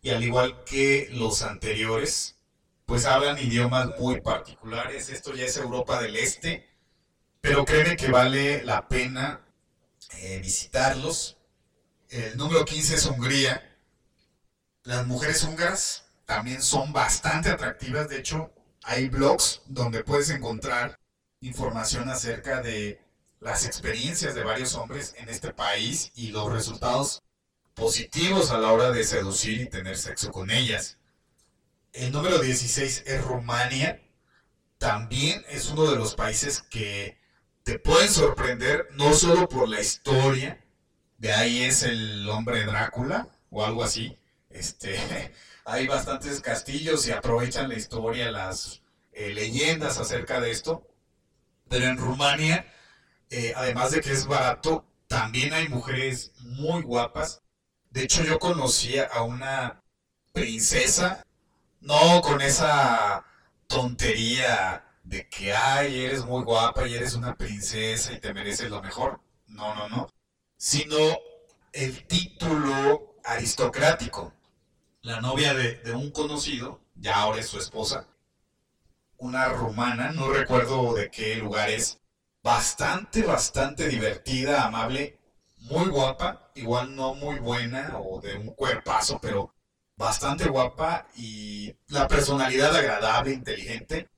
[0.02, 2.36] y al igual que los anteriores,
[2.84, 5.08] pues hablan idiomas muy particulares.
[5.08, 6.68] Esto ya es Europa del Este,
[7.40, 9.40] pero créeme que vale la pena
[10.18, 11.38] eh, visitarlos.
[12.08, 13.78] El número 15 es Hungría.
[14.84, 18.08] Las mujeres húngaras también son bastante atractivas.
[18.08, 18.52] De hecho,
[18.84, 21.00] hay blogs donde puedes encontrar
[21.40, 23.00] información acerca de
[23.40, 27.22] las experiencias de varios hombres en este país y los resultados
[27.74, 30.98] positivos a la hora de seducir y tener sexo con ellas.
[31.92, 34.02] El número 16 es Rumania.
[34.78, 37.18] También es uno de los países que
[37.62, 40.62] te pueden sorprender no solo por la historia,
[41.18, 44.16] de ahí es el hombre Drácula o algo así.
[44.50, 44.98] Este,
[45.64, 48.82] hay bastantes castillos y aprovechan la historia, las
[49.12, 50.86] eh, leyendas acerca de esto.
[51.68, 52.66] Pero en Rumania,
[53.30, 57.42] eh, además de que es barato, también hay mujeres muy guapas.
[57.90, 59.82] De hecho, yo conocí a una
[60.32, 61.24] princesa,
[61.80, 63.24] no con esa
[63.66, 68.82] tontería de que, ay, eres muy guapa y eres una princesa y te mereces lo
[68.82, 69.20] mejor.
[69.46, 70.08] No, no, no.
[70.56, 70.96] Sino
[71.72, 74.32] el título aristocrático.
[75.02, 78.08] La novia de, de un conocido, ya ahora es su esposa,
[79.18, 82.00] una rumana, no recuerdo de qué lugar es,
[82.42, 85.18] bastante, bastante divertida, amable,
[85.58, 89.52] muy guapa, igual no muy buena o de un cuerpazo, pero
[89.96, 94.10] bastante guapa y la personalidad agradable, inteligente.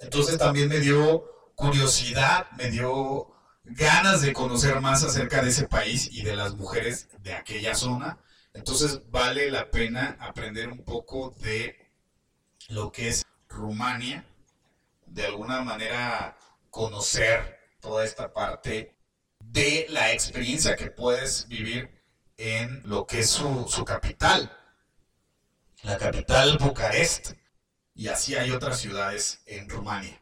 [0.00, 3.28] Entonces también me dio curiosidad, me dio
[3.62, 8.18] ganas de conocer más acerca de ese país y de las mujeres de aquella zona.
[8.52, 11.76] Entonces vale la pena aprender un poco de
[12.68, 14.26] lo que es Rumania,
[15.16, 16.36] de alguna manera
[16.68, 18.94] conocer toda esta parte
[19.40, 21.90] de la experiencia que puedes vivir
[22.36, 24.54] en lo que es su, su capital,
[25.82, 27.32] la capital Bucarest,
[27.94, 30.20] y así hay otras ciudades en Rumania.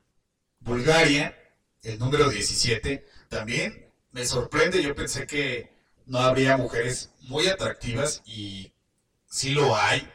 [0.60, 1.36] Bulgaria,
[1.82, 5.74] el número 17, también me sorprende, yo pensé que
[6.06, 8.72] no habría mujeres muy atractivas y
[9.26, 10.08] sí lo hay.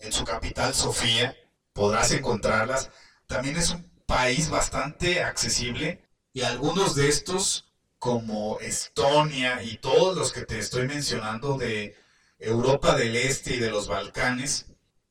[0.00, 1.36] En su capital, Sofía,
[1.72, 2.90] podrás encontrarlas.
[3.26, 6.02] También es un país bastante accesible
[6.32, 11.96] y algunos de estos, como Estonia y todos los que te estoy mencionando de
[12.38, 14.66] Europa del Este y de los Balcanes,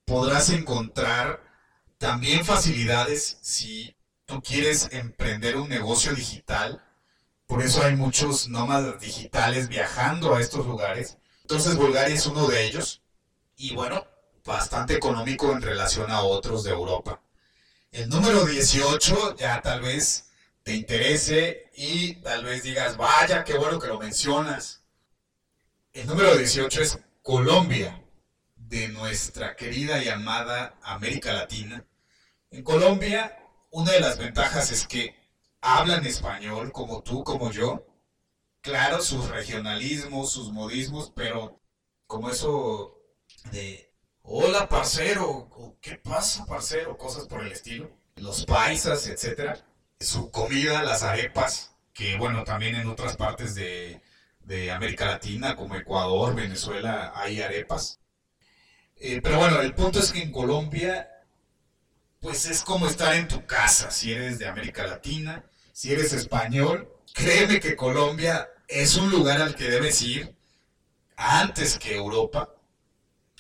[0.06, 1.44] podrás encontrar
[1.98, 6.84] también facilidades si tú quieres emprender un negocio digital.
[7.48, 11.18] Por eso hay muchos nómadas digitales viajando a estos lugares.
[11.42, 13.02] Entonces Bulgaria es uno de ellos.
[13.56, 14.06] Y bueno,
[14.44, 17.22] bastante económico en relación a otros de Europa.
[17.96, 20.30] El número 18 ya tal vez
[20.64, 24.84] te interese y tal vez digas, vaya, qué bueno que lo mencionas.
[25.94, 28.04] El número 18 es Colombia,
[28.58, 31.86] de nuestra querida y amada América Latina.
[32.52, 33.40] En Colombia,
[33.72, 35.16] una de las ventajas es que
[35.62, 37.88] hablan español como tú, como yo.
[38.60, 41.62] Claro, sus regionalismos, sus modismos, pero
[42.08, 43.00] como eso
[43.54, 43.95] de
[44.28, 47.90] hola parcero, o qué pasa parcero, cosas por el estilo.
[48.16, 49.58] Los paisas, etcétera.
[50.00, 54.02] Su comida, las arepas, que bueno, también en otras partes de,
[54.42, 58.00] de América Latina, como Ecuador, Venezuela, hay arepas.
[58.98, 61.10] Eh, pero bueno, el punto es que en Colombia,
[62.20, 66.90] pues es como estar en tu casa, si eres de América Latina, si eres español,
[67.14, 70.34] créeme que Colombia es un lugar al que debes ir
[71.18, 72.55] antes que Europa,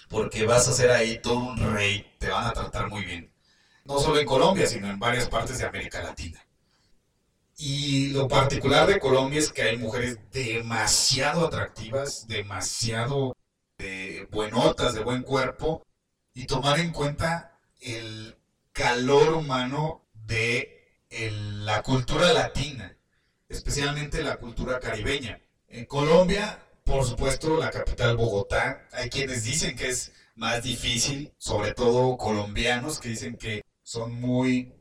[0.09, 3.31] porque vas a ser ahí todo un rey, te van a tratar muy bien.
[3.85, 6.43] No solo en Colombia, sino en varias partes de América Latina.
[7.57, 13.35] Y lo particular de Colombia es que hay mujeres demasiado atractivas, demasiado
[13.77, 15.85] de buenotas, de buen cuerpo,
[16.33, 18.35] y tomar en cuenta el
[18.73, 22.97] calor humano de el- la cultura latina,
[23.47, 25.39] especialmente la cultura caribeña.
[25.69, 31.73] En Colombia, por supuesto, la capital Bogotá, hay quienes dicen que es más difícil, sobre
[31.73, 34.73] todo colombianos que dicen que son muy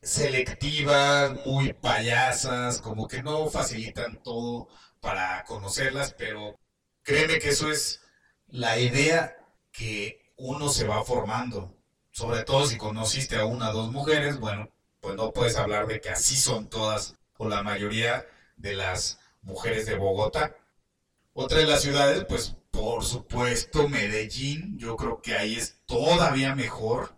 [0.00, 4.68] selectivas, muy payasas, como que no facilitan todo
[5.00, 6.58] para conocerlas, pero
[7.02, 8.00] créeme que eso es
[8.46, 9.36] la idea
[9.72, 11.76] que uno se va formando.
[12.12, 14.70] Sobre todo si conociste a una o dos mujeres, bueno,
[15.00, 18.24] pues no puedes hablar de que así son todas o la mayoría
[18.56, 20.56] de las mujeres de Bogotá.
[21.36, 27.16] Otra de las ciudades, pues por supuesto Medellín, yo creo que ahí es todavía mejor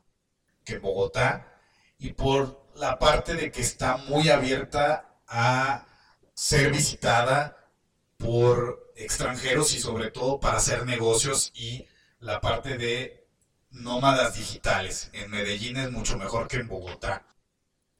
[0.65, 1.61] que Bogotá
[1.99, 5.87] y por la parte de que está muy abierta a
[6.33, 7.71] ser visitada
[8.17, 11.87] por extranjeros y sobre todo para hacer negocios y
[12.19, 13.29] la parte de
[13.69, 15.11] nómadas digitales.
[15.13, 17.27] En Medellín es mucho mejor que en Bogotá.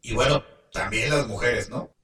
[0.01, 0.43] Y bueno,
[0.73, 1.95] también las mujeres, ¿no?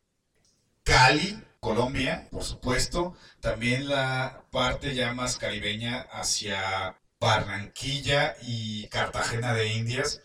[0.82, 3.14] Cali, Colombia, por supuesto.
[3.40, 10.22] También la parte ya más caribeña hacia Barranquilla y Cartagena de Indias.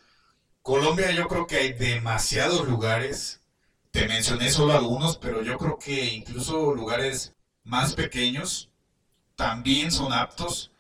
[0.64, 3.42] Colombia yo creo que hay demasiados lugares.
[3.92, 8.72] Te mencioné solo algunos, pero yo creo que incluso lugares más pequeños
[9.36, 10.72] también son aptos.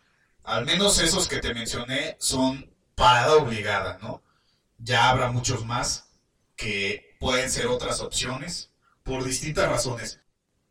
[0.44, 4.24] Al menos esos que te mencioné son parada obligada, ¿no?
[4.80, 6.10] Ya habrá muchos más
[6.56, 8.72] que pueden ser otras opciones
[9.04, 10.20] por distintas razones.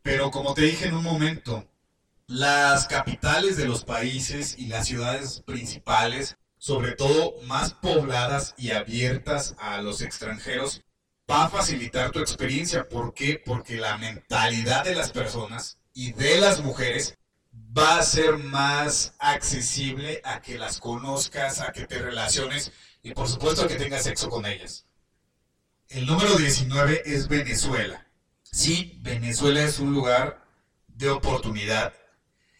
[0.07, 1.67] Pero como te dije en un momento,
[2.27, 9.53] las capitales de los países y las ciudades principales, sobre todo más pobladas y abiertas
[9.59, 10.81] a los extranjeros,
[11.29, 12.87] va a facilitar tu experiencia.
[12.87, 13.43] ¿Por qué?
[13.45, 17.17] Porque la mentalidad de las personas y de las mujeres
[17.77, 22.71] va a ser más accesible a que las conozcas, a que te relaciones
[23.03, 24.85] y por supuesto a que tengas sexo con ellas.
[25.89, 28.06] El número 19 es Venezuela.
[28.51, 30.43] Sí, Venezuela es un lugar
[30.87, 31.93] de oportunidad.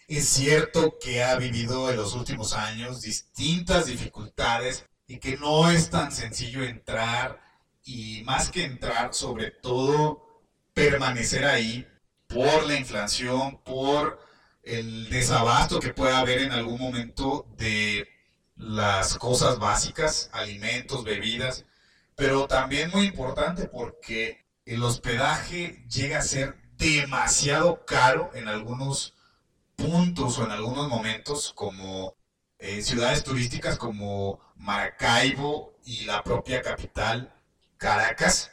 [0.08, 5.90] Es cierto que ha vivido en los últimos años distintas dificultades y que no es
[5.90, 7.42] tan sencillo entrar
[7.84, 11.88] y más que entrar, sobre todo permanecer ahí
[12.28, 14.20] por la inflación, por
[14.64, 18.08] el desabasto que pueda haber en algún momento de
[18.56, 21.66] las cosas básicas, alimentos, bebidas,
[22.16, 29.16] pero también muy importante porque el hospedaje llega a ser demasiado caro en algunos
[29.76, 32.16] puntos o en algunos momentos, como
[32.60, 37.34] eh, ciudades turísticas como Maracaibo y la propia capital,
[37.78, 38.52] Caracas.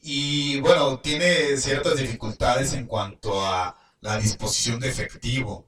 [0.00, 5.66] Y bueno, tiene ciertas dificultades en cuanto a la disposición de efectivo,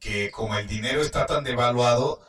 [0.00, 2.20] que como el dinero está tan devaluado,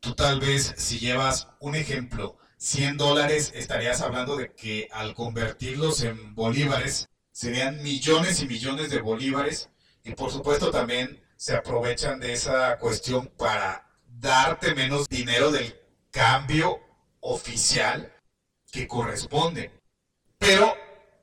[0.00, 6.02] tú tal vez si llevas un ejemplo, 100 dólares, estarías hablando de que al convertirlos
[6.02, 9.70] en bolívares, serían millones y millones de bolívares,
[10.02, 15.80] y por supuesto también se aprovechan de esa cuestión para darte menos dinero del
[16.10, 16.80] cambio
[17.20, 18.12] oficial
[18.72, 19.70] que corresponde.
[20.38, 20.74] Pero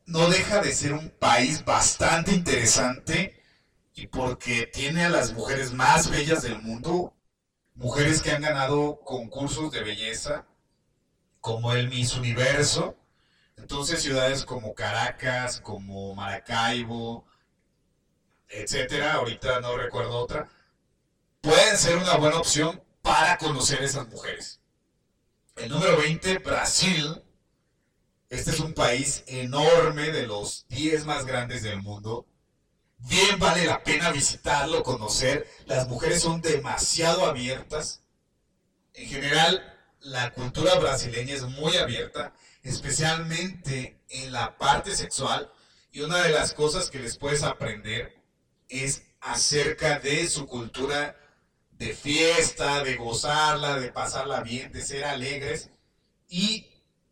[0.06, 3.44] no deja de ser un país bastante interesante
[3.94, 7.14] y porque tiene a las mujeres más bellas del mundo,
[7.74, 10.48] mujeres que han ganado concursos de belleza
[11.46, 12.98] como el Miss Universo.
[13.56, 17.24] Entonces ciudades como Caracas, como Maracaibo,
[18.50, 20.50] etcétera, ahorita no recuerdo otra,
[21.42, 24.60] pueden ser una buena opción para conocer esas mujeres.
[25.56, 27.22] El número 20, Brasil.
[28.28, 32.26] Este es un país enorme, de los 10 más grandes del mundo.
[32.98, 35.48] Bien vale la pena visitarlo, conocer.
[35.68, 38.02] Las mujeres son demasiado abiertas.
[38.96, 39.75] En general,
[40.06, 42.32] la cultura brasileña es muy abierta,
[42.62, 45.52] especialmente en la parte sexual.
[45.92, 48.16] Y una de las cosas que les puedes aprender
[48.70, 51.18] es acerca de su cultura
[51.72, 55.72] de fiesta, de gozarla, de pasarla bien, de ser alegres
[56.30, 56.68] y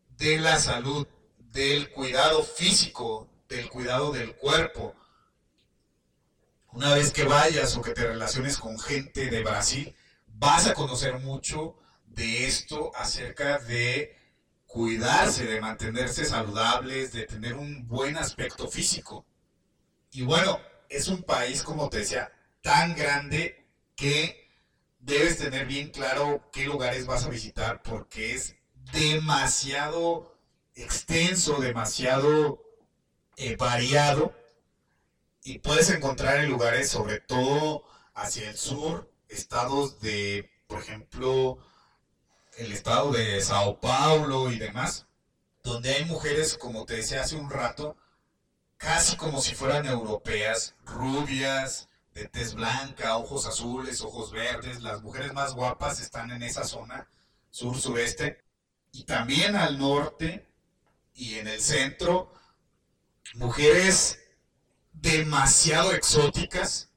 [0.10, 4.96] de la salud, del cuidado físico, del cuidado del cuerpo.
[6.72, 9.96] Una vez que vayas o que te relaciones con gente de Brasil,
[10.28, 11.76] vas a conocer mucho
[12.16, 14.16] de esto acerca de
[14.66, 19.26] cuidarse, de mantenerse saludables, de tener un buen aspecto físico.
[20.12, 20.60] Y bueno,
[20.90, 24.50] es un país, como te decía, tan grande que
[25.00, 28.56] debes tener bien claro qué lugares vas a visitar porque es
[28.92, 30.38] demasiado
[30.76, 32.64] extenso, demasiado
[33.38, 34.34] eh, variado
[35.44, 37.84] y puedes encontrar en lugares sobre todo
[38.14, 41.58] hacia el sur, estados de, por ejemplo,
[42.58, 45.06] el estado de Sao Paulo y demás,
[45.64, 47.96] donde hay mujeres, como te decía hace un rato,
[48.78, 54.82] casi como si fueran europeas, rubias, de tez blanca, ojos azules, ojos verdes.
[54.82, 57.08] Las mujeres más guapas están en esa zona
[57.50, 58.44] sur-sureste.
[58.92, 60.46] Y también al norte
[61.16, 62.32] y en el centro,
[63.36, 64.20] mujeres
[64.92, 66.90] demasiado exóticas,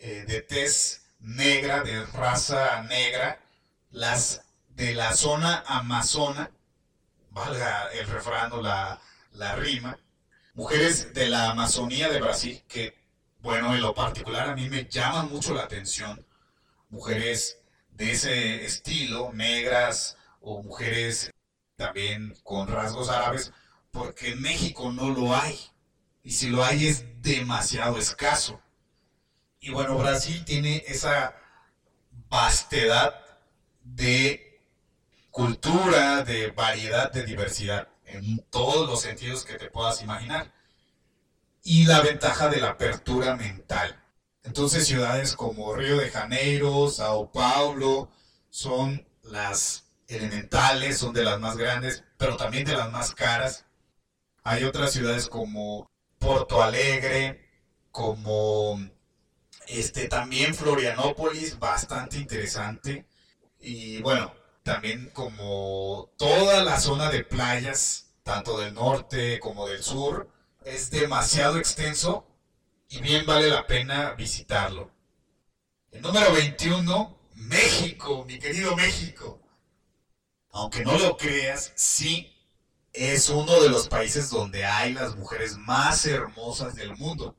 [0.00, 3.40] eh, de tez negra, de raza negra,
[3.90, 4.42] las
[4.82, 6.50] de la zona amazona,
[7.30, 9.00] valga el refrán o la,
[9.34, 9.96] la rima,
[10.54, 12.98] mujeres de la Amazonía de Brasil, que,
[13.42, 16.26] bueno, en lo particular a mí me llaman mucho la atención,
[16.90, 17.60] mujeres
[17.92, 21.30] de ese estilo, negras o mujeres
[21.76, 23.52] también con rasgos árabes,
[23.92, 25.60] porque en México no lo hay.
[26.24, 28.60] Y si lo hay es demasiado escaso.
[29.60, 31.36] Y bueno, Brasil tiene esa
[32.28, 33.14] vastedad
[33.84, 34.51] de
[35.32, 40.52] cultura, de variedad, de diversidad, en todos los sentidos que te puedas imaginar.
[41.64, 43.98] Y la ventaja de la apertura mental.
[44.44, 48.10] Entonces ciudades como Río de Janeiro, Sao Paulo,
[48.50, 53.64] son las elementales, son de las más grandes, pero también de las más caras.
[54.44, 57.48] Hay otras ciudades como Porto Alegre,
[57.90, 58.78] como
[59.66, 63.06] este también Florianópolis, bastante interesante.
[63.60, 70.30] Y bueno, también como toda la zona de playas, tanto del norte como del sur,
[70.64, 72.26] es demasiado extenso
[72.88, 74.90] y bien vale la pena visitarlo.
[75.90, 79.40] El número 21, México, mi querido México.
[80.50, 82.32] Aunque no lo creas, sí
[82.92, 87.36] es uno de los países donde hay las mujeres más hermosas del mundo.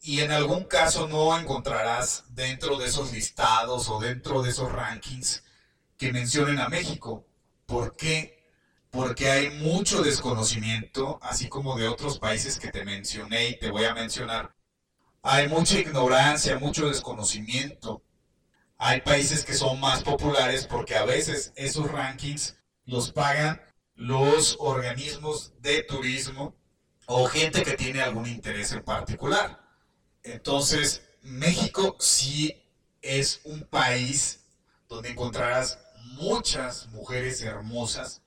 [0.00, 5.42] Y en algún caso no encontrarás dentro de esos listados o dentro de esos rankings
[5.98, 7.26] que mencionen a México.
[7.66, 8.50] ¿Por qué?
[8.90, 13.84] Porque hay mucho desconocimiento, así como de otros países que te mencioné y te voy
[13.84, 14.54] a mencionar.
[15.22, 18.02] Hay mucha ignorancia, mucho desconocimiento.
[18.78, 23.60] Hay países que son más populares porque a veces esos rankings los pagan
[23.96, 26.54] los organismos de turismo
[27.06, 29.60] o gente que tiene algún interés en particular.
[30.22, 32.62] Entonces, México sí
[33.00, 34.44] es un país
[34.88, 35.78] donde encontrarás
[36.16, 38.22] muchas mujeres hermosas,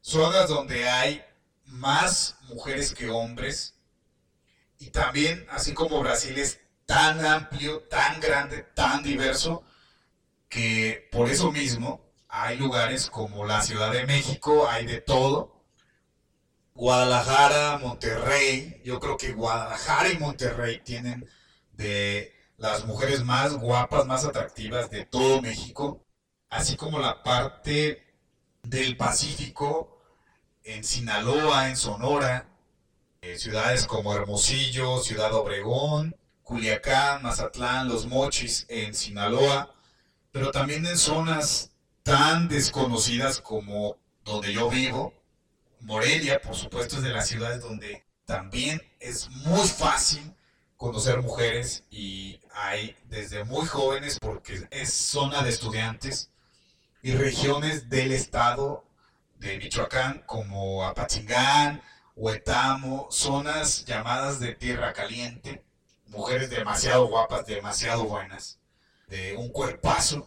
[0.00, 1.24] zonas donde hay
[1.66, 3.74] más mujeres que hombres,
[4.78, 9.64] y también, así como Brasil es tan amplio, tan grande, tan diverso,
[10.48, 15.64] que por eso mismo hay lugares como la Ciudad de México, hay de todo.
[16.74, 21.28] Guadalajara, Monterrey, yo creo que Guadalajara y Monterrey tienen
[21.72, 26.04] de las mujeres más guapas, más atractivas de todo México,
[26.54, 28.06] así como la parte
[28.62, 30.00] del Pacífico,
[30.62, 32.46] en Sinaloa, en Sonora,
[33.22, 39.74] eh, ciudades como Hermosillo, Ciudad Obregón, Culiacán, Mazatlán, Los Mochis, en Sinaloa,
[40.30, 41.72] pero también en zonas
[42.04, 45.12] tan desconocidas como donde yo vivo.
[45.80, 50.32] Morelia, por supuesto, es de las ciudades donde también es muy fácil
[50.76, 56.30] conocer mujeres y hay desde muy jóvenes porque es zona de estudiantes
[57.04, 58.82] y regiones del estado
[59.38, 61.82] de Michoacán como Apachingán,
[62.16, 65.62] Huetamo, zonas llamadas de tierra caliente,
[66.06, 68.58] mujeres demasiado guapas, demasiado buenas,
[69.08, 70.26] de un cuerpazo.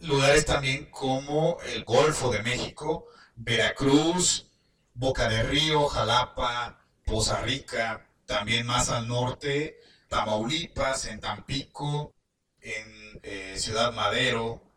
[0.00, 3.06] Lugares también como el Golfo de México,
[3.36, 4.50] Veracruz,
[4.94, 12.14] Boca de Río, Jalapa, Poza Rica, también más al norte, Tamaulipas, en Tampico,
[12.60, 14.67] en eh, Ciudad Madero,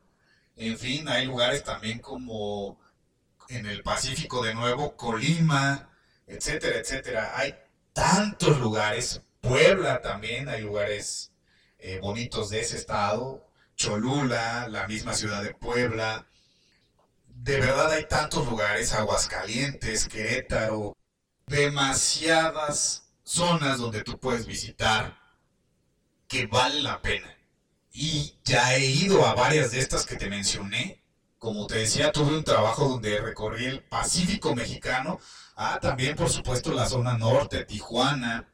[0.55, 2.79] en fin, hay lugares también como
[3.49, 5.89] en el Pacífico de nuevo, Colima,
[6.27, 7.33] etcétera, etcétera.
[7.35, 7.55] Hay
[7.93, 11.31] tantos lugares, Puebla también, hay lugares
[11.79, 16.27] eh, bonitos de ese estado, Cholula, la misma ciudad de Puebla.
[17.27, 20.95] De verdad hay tantos lugares, Aguascalientes, Querétaro,
[21.47, 25.17] demasiadas zonas donde tú puedes visitar
[26.27, 27.35] que vale la pena.
[27.91, 31.03] Y ya he ido a varias de estas que te mencioné.
[31.37, 35.19] Como te decía, tuve un trabajo donde recorrí el Pacífico mexicano.
[35.55, 38.47] Ah, también por supuesto la zona norte, Tijuana,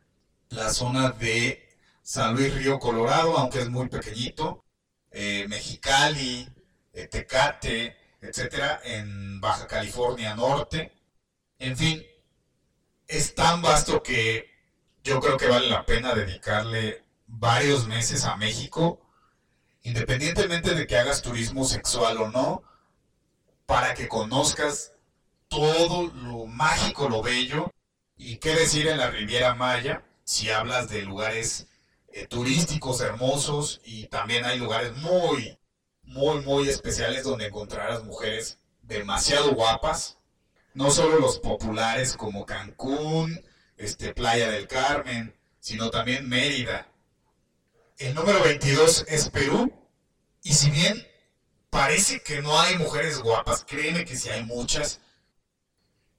[0.50, 1.68] la zona de
[2.02, 4.64] San Luis Río Colorado, aunque es muy pequeñito
[5.12, 6.48] eh, Mexicali,
[6.94, 10.92] eh, Tecate, etcétera, en Baja California Norte.
[11.60, 12.04] En fin,
[13.08, 14.50] es tan vasto que
[15.04, 19.02] yo creo que vale la pena dedicarle varios meses a México,
[19.88, 22.62] independientemente de que hagas turismo sexual o no,
[23.66, 24.92] para que conozcas
[25.48, 27.72] todo lo mágico, lo bello,
[28.18, 31.68] y qué decir en la Riviera Maya, si hablas de lugares
[32.10, 35.58] eh, turísticos hermosos y también hay lugares muy,
[36.04, 40.18] muy, muy especiales donde encontrarás mujeres demasiado guapas,
[40.74, 43.42] no solo los populares como Cancún,
[43.78, 46.92] este, Playa del Carmen, sino también Mérida.
[47.98, 49.74] El número 22 es Perú,
[50.44, 51.08] y si bien
[51.72, 55.02] parece que no hay mujeres guapas, créeme que sí hay muchas,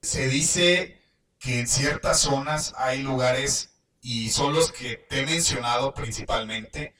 [0.02, 1.00] se dice
[1.38, 3.70] que en ciertas zonas hay lugares,
[4.00, 6.96] y son los que te he mencionado principalmente,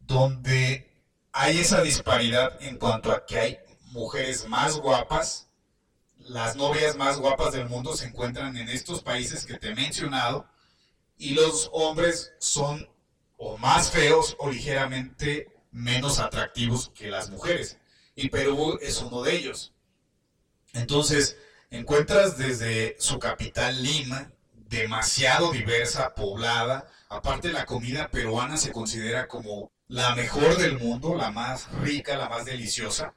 [0.00, 1.02] donde
[1.32, 5.48] hay esa disparidad en cuanto a que hay mujeres más guapas,
[6.18, 10.46] las novias más guapas del mundo se encuentran en estos países que te he mencionado,
[11.16, 12.86] y los hombres son
[13.42, 17.78] o más feos o ligeramente menos atractivos que las mujeres.
[18.14, 19.72] Y Perú es uno de ellos.
[20.74, 21.38] Entonces,
[21.70, 26.86] encuentras desde su capital Lima, demasiado diversa, poblada.
[27.08, 32.28] Aparte la comida peruana se considera como la mejor del mundo, la más rica, la
[32.28, 33.14] más deliciosa.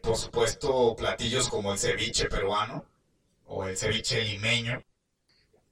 [0.00, 2.86] Por supuesto, platillos como el ceviche peruano
[3.46, 4.84] o el ceviche limeño.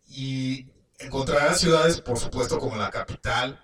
[0.09, 0.66] Y
[0.99, 3.63] encontrarás ciudades, por supuesto, como la capital,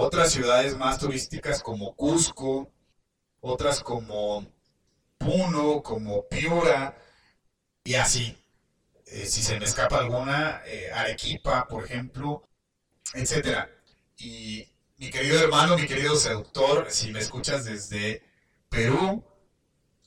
[0.00, 2.72] otras ciudades más turísticas como Cusco,
[3.40, 4.46] otras como
[5.18, 6.96] Puno, como Piura,
[7.82, 8.38] y así.
[9.06, 12.48] Eh, si se me escapa alguna, eh, Arequipa, por ejemplo,
[13.12, 13.68] etcétera.
[14.16, 14.68] Y
[14.98, 18.22] mi querido hermano, mi querido seductor, si me escuchas desde
[18.68, 19.24] Perú,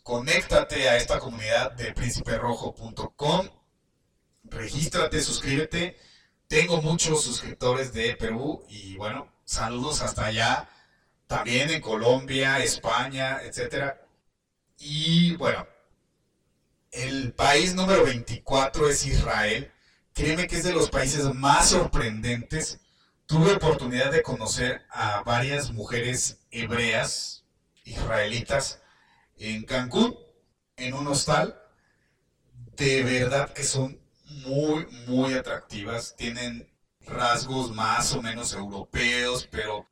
[0.03, 3.49] conéctate a esta comunidad de prínciperojo.com,
[4.45, 5.97] regístrate, suscríbete.
[6.47, 10.69] Tengo muchos suscriptores de Perú y bueno, saludos hasta allá,
[11.27, 14.01] también en Colombia, España, etcétera.
[14.77, 15.67] Y bueno,
[16.91, 19.71] el país número 24 es Israel.
[20.13, 22.79] Créeme que es de los países más sorprendentes.
[23.25, 27.45] Tuve oportunidad de conocer a varias mujeres hebreas,
[27.85, 28.81] israelitas,
[29.37, 30.17] en Cancún,
[30.75, 31.61] en un hostal.
[32.75, 36.15] De verdad que son muy, muy atractivas.
[36.15, 36.70] Tienen
[37.07, 39.87] rasgos más o menos europeos, pero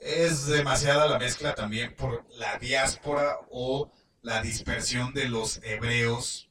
[0.00, 3.90] es demasiada la mezcla también por la diáspora o
[4.22, 6.48] la dispersión de los hebreos,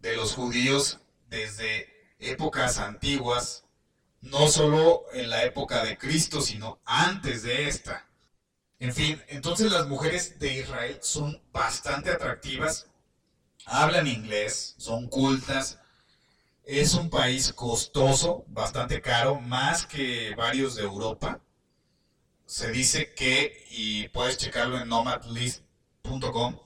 [0.00, 1.88] de los judíos desde
[2.18, 3.64] épocas antiguas,
[4.20, 8.06] no solo en la época de Cristo, sino antes de esta.
[8.78, 12.88] En fin, entonces las mujeres de Israel son bastante atractivas,
[13.66, 15.78] hablan inglés, son cultas,
[16.66, 21.40] es un país costoso, bastante caro, más que varios de Europa.
[22.46, 26.58] Se dice que, y puedes checarlo en nomadlist.com,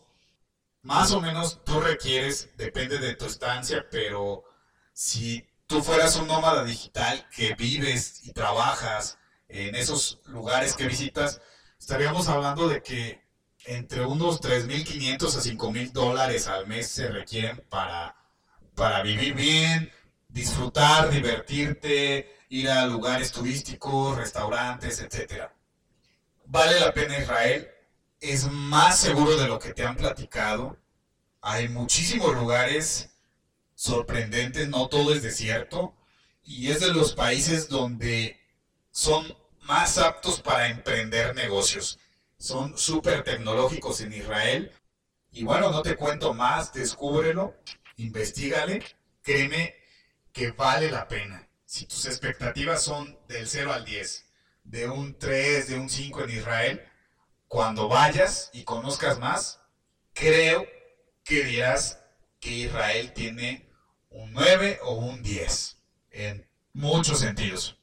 [0.82, 4.44] más o menos tú requieres, depende de tu estancia, pero
[4.92, 9.18] si tú fueras un nómada digital que vives y trabajas
[9.48, 11.40] en esos lugares que visitas,
[11.78, 13.22] estaríamos hablando de que
[13.66, 18.17] entre unos 3.500 a 5.000 dólares al mes se requieren para
[18.78, 19.92] para vivir bien,
[20.28, 25.50] disfrutar, divertirte, ir a lugares turísticos, restaurantes, etc.
[26.46, 27.68] Vale la pena Israel,
[28.20, 30.78] es más seguro de lo que te han platicado.
[31.42, 33.10] Hay muchísimos lugares
[33.74, 35.94] sorprendentes, no todo es desierto,
[36.44, 38.38] y es de los países donde
[38.92, 41.98] son más aptos para emprender negocios.
[42.38, 44.72] Son súper tecnológicos en Israel.
[45.32, 47.54] Y bueno, no te cuento más, descúbrelo
[47.98, 48.82] investigale,
[49.22, 49.74] créeme
[50.32, 51.48] que vale la pena.
[51.64, 54.26] Si tus expectativas son del 0 al 10,
[54.64, 56.88] de un 3, de un 5 en Israel,
[57.46, 59.60] cuando vayas y conozcas más,
[60.14, 60.66] creo
[61.24, 62.02] que dirás
[62.40, 63.68] que Israel tiene
[64.10, 65.76] un 9 o un 10
[66.10, 67.78] en muchos sentidos.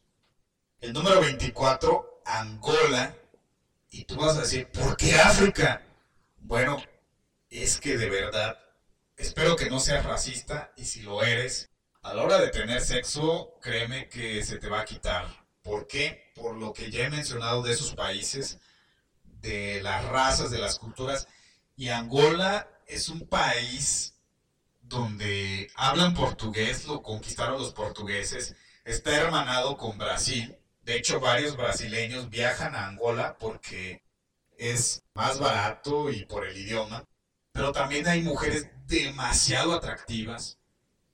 [0.81, 3.15] El número 24, Angola.
[3.89, 5.81] Y tú vas a decir, ¿por qué África?
[6.37, 6.81] Bueno,
[7.49, 8.59] es que de verdad
[9.17, 11.69] Espero que no seas racista y si lo eres,
[12.01, 15.25] a la hora de tener sexo, créeme que se te va a quitar.
[15.63, 16.31] ¿Por qué?
[16.35, 18.59] Por lo que ya he mencionado de esos países,
[19.23, 21.27] de las razas, de las culturas.
[21.75, 24.15] Y Angola es un país
[24.81, 30.57] donde hablan portugués, lo conquistaron los portugueses, está hermanado con Brasil.
[30.83, 34.03] De hecho, varios brasileños viajan a Angola porque
[34.57, 37.05] es más barato y por el idioma,
[37.55, 40.59] pero también hay mujeres demasiado atractivas,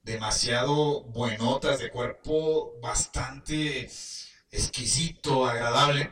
[0.01, 3.87] demasiado buenotas de cuerpo, bastante
[4.49, 6.11] exquisito, agradable.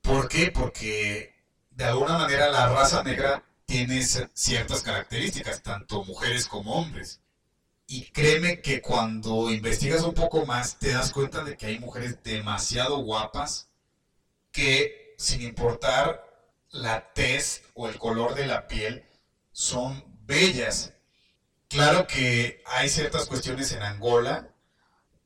[0.00, 0.52] ¿Por qué?
[0.52, 1.34] Porque
[1.72, 7.20] de alguna manera la raza negra tiene ciertas características, tanto mujeres como hombres.
[7.88, 12.22] Y créeme que cuando investigas un poco más te das cuenta de que hay mujeres
[12.22, 13.70] demasiado guapas
[14.52, 16.24] que sin importar
[16.70, 19.07] la tez o el color de la piel
[19.58, 20.92] son bellas.
[21.68, 24.54] Claro que hay ciertas cuestiones en Angola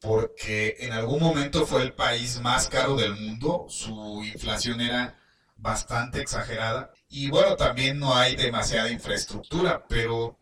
[0.00, 5.20] porque en algún momento fue el país más caro del mundo, su inflación era
[5.56, 10.38] bastante exagerada y bueno, también no hay demasiada infraestructura, pero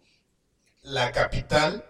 [0.82, 1.84] la capital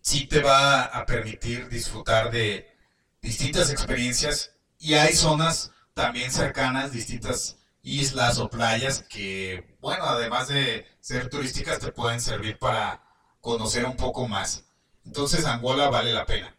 [0.00, 2.76] sí te va a permitir disfrutar de
[3.22, 10.86] distintas experiencias y hay zonas también cercanas, distintas islas o playas que, bueno, además de
[11.00, 13.02] ser turísticas, te pueden servir para
[13.40, 14.64] conocer un poco más.
[15.04, 16.54] Entonces Angola vale la pena.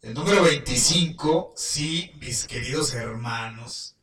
[0.00, 3.96] El número 25, sí, mis queridos hermanos,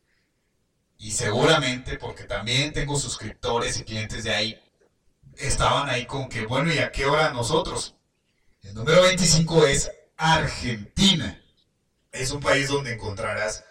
[0.97, 4.61] y seguramente porque también tengo suscriptores y clientes de ahí,
[5.37, 7.95] estaban ahí con que, bueno, ¿y a qué hora nosotros?
[8.63, 11.43] El número 25 es Argentina.
[12.11, 13.63] Es un país donde encontrarás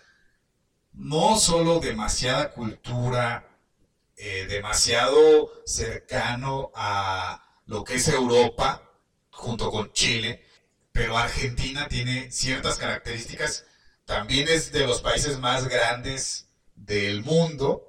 [0.93, 3.47] no solo demasiada cultura,
[4.17, 8.91] eh, demasiado cercano a lo que es Europa,
[9.31, 10.45] junto con Chile,
[10.93, 13.65] pero Argentina tiene ciertas características.
[14.05, 17.87] También es de los países más grandes del mundo,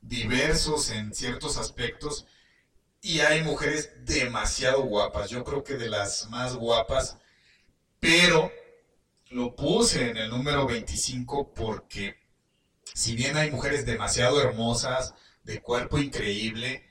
[0.00, 2.26] diversos en ciertos aspectos,
[3.00, 5.30] y hay mujeres demasiado guapas.
[5.30, 7.16] Yo creo que de las más guapas,
[7.98, 8.52] pero
[9.30, 12.16] lo puse en el número 25 porque
[12.94, 15.14] si bien hay mujeres demasiado hermosas,
[15.44, 16.84] de cuerpo increíble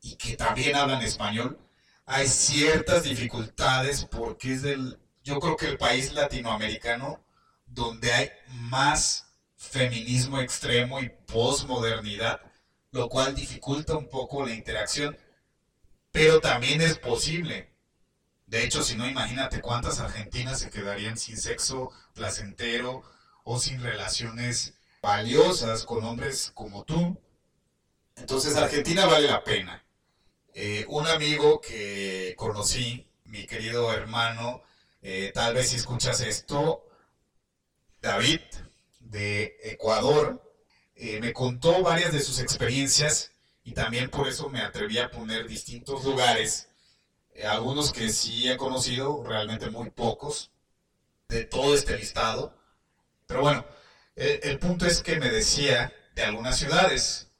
[0.00, 1.58] y que también hablan español,
[2.06, 7.22] hay ciertas dificultades porque es del, yo creo que el país latinoamericano
[7.66, 12.40] donde hay más feminismo extremo y posmodernidad,
[12.90, 15.16] lo cual dificulta un poco la interacción,
[16.12, 17.73] pero también es posible.
[18.54, 23.02] De hecho, si no, imagínate cuántas argentinas se quedarían sin sexo placentero
[23.42, 27.20] o sin relaciones valiosas con hombres como tú.
[28.14, 29.84] Entonces, Argentina vale la pena.
[30.54, 34.62] Eh, un amigo que conocí, mi querido hermano,
[35.02, 36.86] eh, tal vez si escuchas esto,
[38.00, 38.40] David,
[39.00, 40.54] de Ecuador,
[40.94, 43.32] eh, me contó varias de sus experiencias
[43.64, 46.68] y también por eso me atreví a poner distintos lugares,
[47.42, 50.50] algunos que sí he conocido, realmente muy pocos,
[51.28, 52.56] de todo este listado.
[53.26, 53.64] Pero bueno,
[54.14, 57.30] el, el punto es que me decía de algunas ciudades.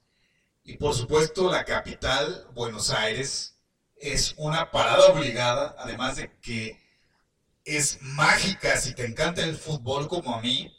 [0.63, 3.57] Y por supuesto la capital, Buenos Aires,
[3.95, 6.79] es una parada obligada, además de que
[7.63, 10.71] es mágica si te encanta el fútbol como a mí,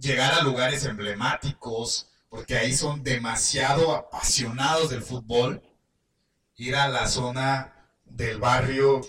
[0.00, 5.62] llegar a lugares emblemáticos, porque ahí son demasiado apasionados del fútbol,
[6.56, 7.79] ir a la zona
[8.20, 9.00] del barrio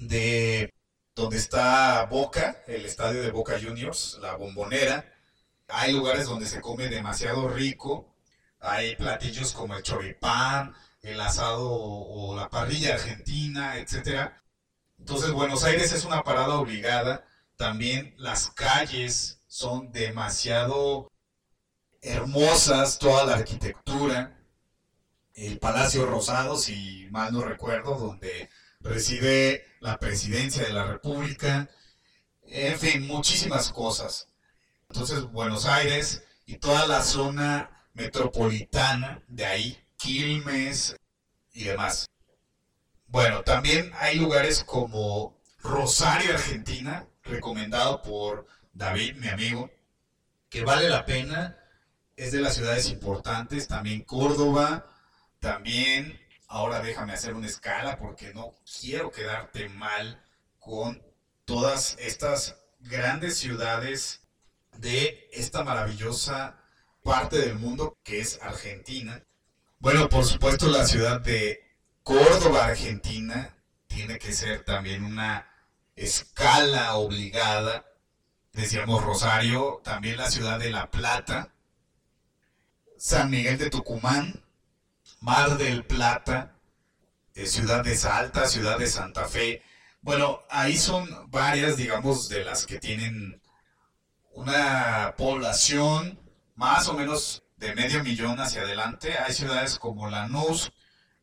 [0.00, 0.74] de
[1.14, 5.12] donde está Boca, el estadio de Boca Juniors, la bombonera.
[5.68, 8.12] Hay lugares donde se come demasiado rico,
[8.58, 14.42] hay platillos como el choripán, el asado o, la parrilla argentina, etcétera.
[14.98, 17.24] Entonces Buenos Aires es una parada obligada.
[17.56, 21.12] También las calles son demasiado
[22.02, 24.35] hermosas, toda la arquitectura.
[25.36, 28.48] El Palacio Rosado, si mal no recuerdo, donde
[28.80, 31.68] reside la presidencia de la República.
[32.44, 34.28] En fin, muchísimas cosas.
[34.88, 40.96] Entonces Buenos Aires y toda la zona metropolitana de ahí, Quilmes
[41.52, 42.06] y demás.
[43.06, 49.70] Bueno, también hay lugares como Rosario, Argentina, recomendado por David, mi amigo,
[50.48, 51.58] que vale la pena.
[52.16, 53.68] Es de las ciudades importantes.
[53.68, 54.95] También Córdoba.
[55.40, 60.22] También, ahora déjame hacer una escala porque no quiero quedarte mal
[60.58, 61.02] con
[61.44, 64.26] todas estas grandes ciudades
[64.78, 66.60] de esta maravillosa
[67.02, 69.22] parte del mundo que es Argentina.
[69.78, 71.62] Bueno, por supuesto la ciudad de
[72.02, 73.56] Córdoba, Argentina,
[73.86, 75.48] tiene que ser también una
[75.94, 77.84] escala obligada.
[78.52, 81.52] Decíamos Rosario, también la ciudad de La Plata,
[82.96, 84.45] San Miguel de Tucumán,
[85.20, 86.56] Mar del Plata,
[87.34, 89.62] eh, ciudad de Salta, ciudad de Santa Fe.
[90.00, 93.40] Bueno, ahí son varias, digamos, de las que tienen
[94.32, 96.20] una población
[96.54, 99.16] más o menos de medio millón hacia adelante.
[99.18, 100.72] Hay ciudades como Lanús,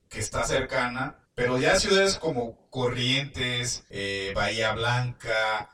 [0.09, 5.69] que está cercana, pero ya ciudades como Corrientes, eh, Bahía Blanca,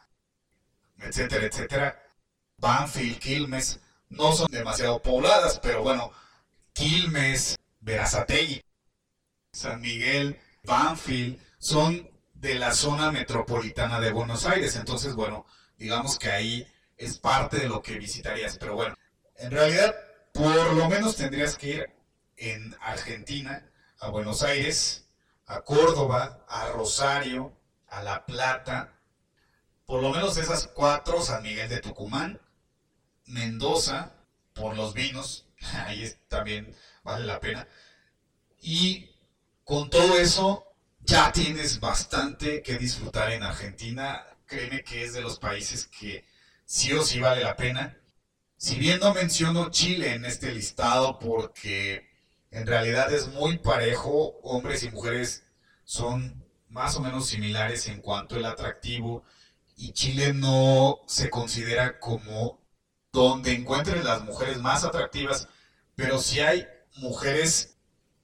[1.00, 2.04] etcétera, etcétera,
[2.58, 3.80] Banfield, Quilmes,
[4.10, 6.12] no son demasiado pobladas, pero bueno,
[6.74, 8.62] Quilmes, Verazategui,
[9.52, 14.76] San Miguel, Banfield, son de la zona metropolitana de Buenos Aires.
[14.76, 15.46] Entonces, bueno,
[15.78, 18.58] digamos que ahí es parte de lo que visitarías.
[18.58, 18.96] Pero bueno,
[19.36, 19.96] en realidad,
[20.34, 21.90] por lo menos tendrías que ir
[22.38, 23.70] en Argentina,
[24.00, 25.08] a Buenos Aires,
[25.46, 27.54] a Córdoba, a Rosario,
[27.88, 28.94] a La Plata,
[29.86, 32.40] por lo menos esas cuatro, San Miguel de Tucumán,
[33.26, 34.14] Mendoza,
[34.54, 36.76] por los vinos, ahí también
[37.10, 37.68] vale la pena.
[38.62, 39.10] Y
[39.64, 40.66] con todo eso,
[41.02, 44.26] ya tienes bastante que disfrutar en Argentina.
[44.46, 46.26] Créeme que es de los países que
[46.66, 47.98] sí o sí vale la pena.
[48.58, 52.10] Si bien no menciono Chile en este listado porque
[52.52, 55.44] en realidad es muy parejo, hombres y mujeres
[55.86, 59.24] son más o menos similares en cuanto al atractivo
[59.76, 62.60] y Chile no se considera como
[63.12, 65.48] donde encuentren las mujeres más atractivas,
[65.96, 66.68] pero sí hay
[67.00, 67.78] mujeres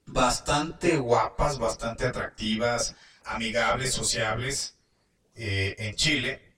[0.06, 2.94] bastante guapas, bastante atractivas,
[3.24, 4.76] amigables, sociables
[5.34, 6.56] eh, en Chile,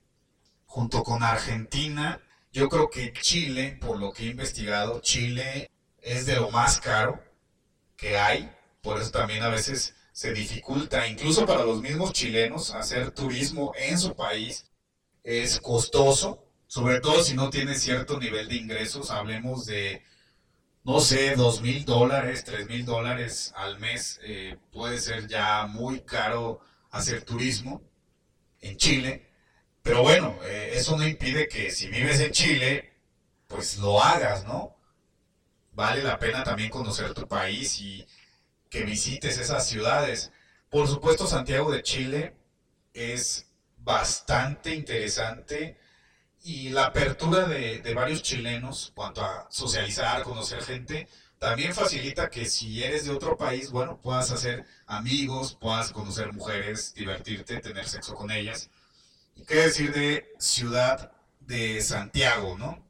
[0.66, 2.20] junto con Argentina.
[2.53, 5.70] Yo creo que Chile, por lo que he investigado, Chile
[6.01, 7.23] es de lo más caro
[7.97, 8.51] que hay,
[8.82, 13.99] por eso también a veces se dificulta, incluso para los mismos chilenos, hacer turismo en
[13.99, 14.66] su país
[15.23, 20.03] es costoso, sobre todo si no tiene cierto nivel de ingresos, hablemos de
[20.89, 26.01] no sé, dos mil dólares, tres mil dólares al mes, eh, puede ser ya muy
[26.01, 26.60] caro
[26.90, 27.82] hacer turismo
[28.62, 29.31] en Chile.
[29.82, 32.94] Pero bueno, eh, eso no impide que si vives en Chile,
[33.48, 34.78] pues lo hagas, ¿no?
[35.73, 38.06] Vale la pena también conocer tu país y
[38.70, 40.32] que visites esas ciudades.
[40.70, 42.35] Por supuesto, Santiago de Chile
[42.94, 43.47] es
[43.77, 45.78] bastante interesante
[46.43, 51.09] y la apertura de, varios chilenos cuanto a socializar, conocer gente,
[51.39, 56.94] también facilita que si eres de otro país, bueno, puedas hacer amigos, puedas conocer mujeres,
[56.94, 58.70] divertirte, tener sexo con ellas.
[59.36, 62.85] ¿Y qué decir de Ciudad de Santiago, no?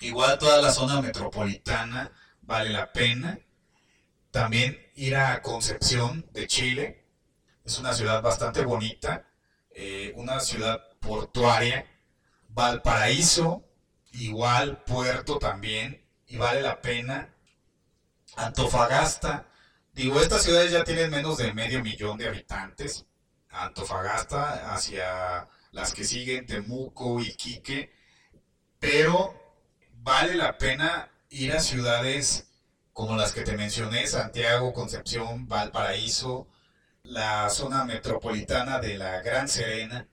[0.00, 2.12] Igual toda la zona metropolitana
[2.42, 3.38] vale la pena.
[4.30, 7.04] También ir a Concepción de Chile.
[7.64, 9.26] Es una ciudad bastante bonita,
[9.70, 11.86] eh, una ciudad portuaria
[12.56, 13.68] Valparaíso,
[14.12, 17.34] igual Puerto también, y vale la pena.
[18.34, 19.46] Antofagasta,
[19.92, 23.04] digo, estas ciudades ya tienen menos de medio millón de habitantes.
[23.50, 27.92] Antofagasta hacia las que siguen, Temuco, Iquique,
[28.78, 29.38] pero
[29.92, 32.48] vale la pena ir a ciudades
[32.94, 36.48] como las que te mencioné, Santiago, Concepción, Valparaíso,
[37.02, 40.08] la zona metropolitana de la Gran Serena,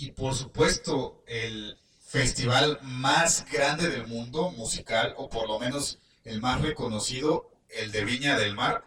[0.00, 6.40] y por supuesto el festival más grande del mundo musical, o por lo menos el
[6.40, 8.82] más reconocido, el de Viña del Mar.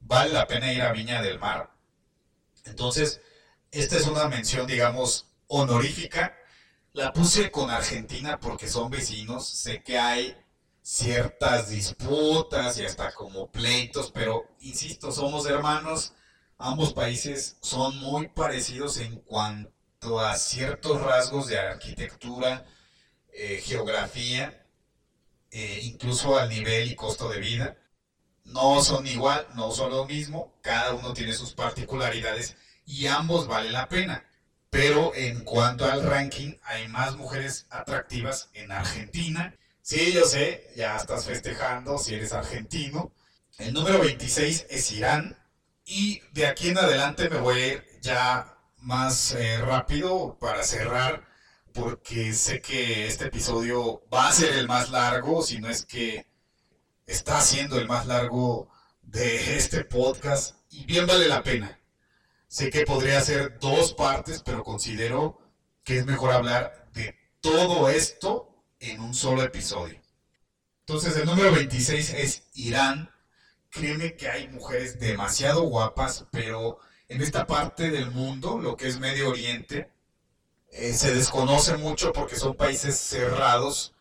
[0.00, 1.70] Vale la pena ir a Viña del Mar.
[2.64, 3.20] Entonces,
[3.70, 6.34] esta es una mención, digamos, honorífica.
[6.94, 9.46] La puse con Argentina porque son vecinos.
[9.46, 10.34] Sé que hay
[10.80, 16.14] ciertas disputas y hasta como pleitos, pero insisto, somos hermanos.
[16.56, 19.75] Ambos países son muy parecidos en cuanto
[20.20, 22.64] a ciertos rasgos de arquitectura,
[23.32, 24.64] eh, geografía,
[25.50, 27.76] eh, incluso al nivel y costo de vida.
[28.44, 32.56] No son igual, no son lo mismo, cada uno tiene sus particularidades
[32.86, 34.24] y ambos vale la pena.
[34.70, 39.54] Pero en cuanto al ranking, hay más mujeres atractivas en Argentina.
[39.82, 43.12] Sí, yo sé, ya estás festejando si eres argentino.
[43.58, 45.36] El número 26 es Irán.
[45.84, 48.55] Y de aquí en adelante me voy a ya
[48.86, 51.26] más eh, rápido para cerrar,
[51.72, 56.28] porque sé que este episodio va a ser el más largo, si no es que
[57.04, 58.70] está siendo el más largo
[59.02, 61.80] de este podcast, y bien vale la pena.
[62.46, 65.40] Sé que podría ser dos partes, pero considero
[65.82, 70.00] que es mejor hablar de todo esto en un solo episodio.
[70.86, 73.10] Entonces el número 26 es Irán.
[73.68, 78.98] Créeme que hay mujeres demasiado guapas, pero en esta parte del mundo, lo que es
[78.98, 79.90] Medio Oriente,
[80.70, 83.94] eh, se desconoce mucho porque son países cerrados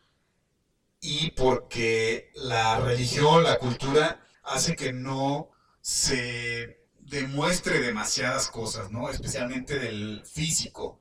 [0.99, 5.51] y porque la religión, la cultura, hace que no
[5.81, 9.09] se demuestre demasiadas cosas, ¿no?
[9.09, 10.99] Especialmente del físico.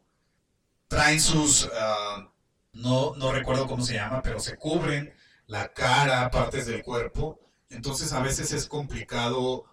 [0.88, 2.30] Traen sus, ah,
[2.74, 5.14] no, no recuerdo cómo se llama, pero se cubren
[5.46, 7.40] la cara, partes del cuerpo.
[7.70, 9.64] Entonces a veces es complicado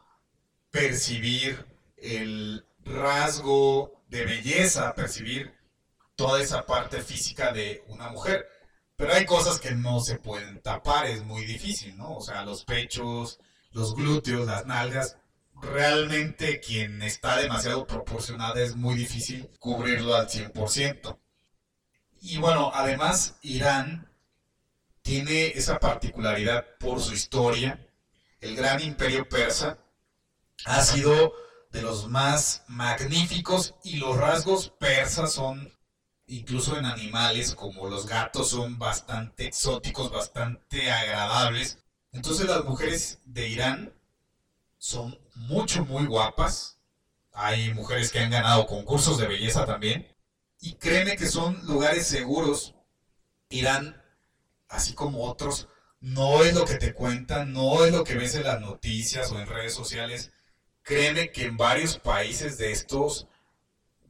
[0.71, 1.70] percibir
[2.01, 5.53] el rasgo de belleza, percibir
[6.15, 8.47] toda esa parte física de una mujer.
[8.95, 12.17] Pero hay cosas que no se pueden tapar, es muy difícil, ¿no?
[12.17, 13.39] O sea, los pechos,
[13.71, 15.17] los glúteos, las nalgas.
[15.61, 21.19] Realmente quien está demasiado proporcionada es muy difícil cubrirlo al 100%.
[22.21, 24.11] Y bueno, además Irán
[25.01, 27.87] tiene esa particularidad por su historia.
[28.39, 29.79] El gran imperio persa
[30.65, 31.33] ha sido
[31.71, 35.71] de los más magníficos y los rasgos persas son
[36.27, 41.79] incluso en animales como los gatos son bastante exóticos, bastante agradables.
[42.13, 43.93] Entonces las mujeres de Irán
[44.77, 46.79] son mucho, muy guapas.
[47.33, 50.07] Hay mujeres que han ganado concursos de belleza también.
[50.59, 52.75] Y créeme que son lugares seguros.
[53.49, 54.01] Irán,
[54.69, 55.67] así como otros,
[55.99, 59.39] no es lo que te cuentan, no es lo que ves en las noticias o
[59.39, 60.31] en redes sociales.
[60.83, 63.27] Créeme que en varios países de estos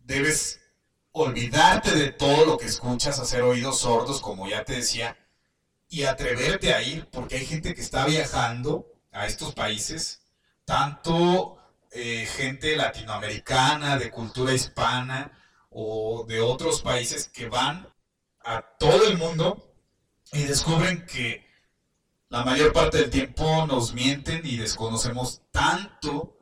[0.06, 0.60] debes
[1.12, 5.18] olvidarte de todo lo que escuchas, hacer oídos sordos, como ya te decía,
[5.90, 10.22] y atreverte a ir, porque hay gente que está viajando a estos países,
[10.64, 11.58] tanto
[11.92, 15.38] eh, gente latinoamericana, de cultura hispana
[15.70, 17.88] o de otros países que van
[18.44, 19.74] a todo el mundo
[20.32, 21.46] y descubren que
[22.30, 26.38] la mayor parte del tiempo nos mienten y desconocemos tanto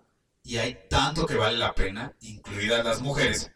[0.49, 3.51] y hay tanto que vale la pena, incluidas las mujeres,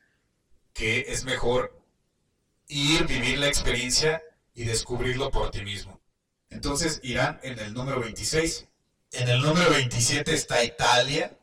[0.74, 1.84] que es mejor
[2.68, 4.22] ir, vivir la experiencia
[4.54, 6.00] y descubrirlo por ti mismo.
[6.52, 8.68] Entonces Irán en el número 26.
[9.14, 11.36] En el número 27 está Italia.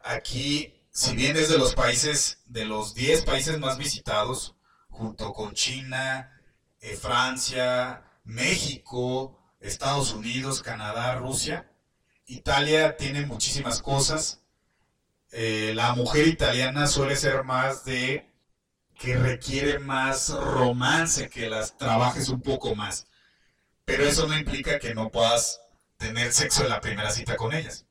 [0.00, 4.54] Aquí, si bien es de los países, de los 10 países más visitados,
[4.88, 6.40] junto con China,
[6.80, 11.70] eh, Francia, México, Estados Unidos, Canadá, Rusia,
[12.24, 14.40] Italia tiene muchísimas cosas.
[15.36, 18.32] Eh, la mujer italiana suele ser más de
[18.96, 23.08] que requiere más romance, que las trabajes un poco más.
[23.84, 25.60] Pero eso no implica que no puedas
[25.96, 27.84] tener sexo en la primera cita con ellas.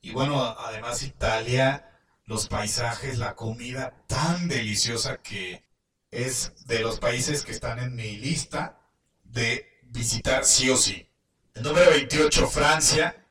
[0.00, 1.88] Y bueno, además Italia,
[2.24, 5.64] los paisajes, la comida tan deliciosa que
[6.10, 8.80] es de los países que están en mi lista
[9.22, 11.08] de visitar sí o sí.
[11.54, 13.24] El número 28, Francia.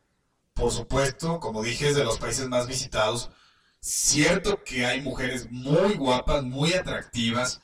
[0.54, 3.32] Por supuesto, como dije, es de los países más visitados
[3.82, 7.62] Cierto que hay mujeres muy guapas, muy atractivas,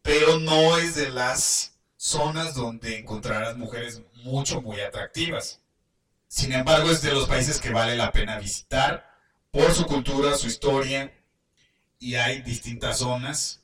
[0.00, 5.60] pero no es de las zonas donde encontrarás mujeres mucho, muy atractivas.
[6.28, 9.06] Sin embargo, es de los países que vale la pena visitar
[9.50, 11.12] por su cultura, su historia,
[11.98, 13.62] y hay distintas zonas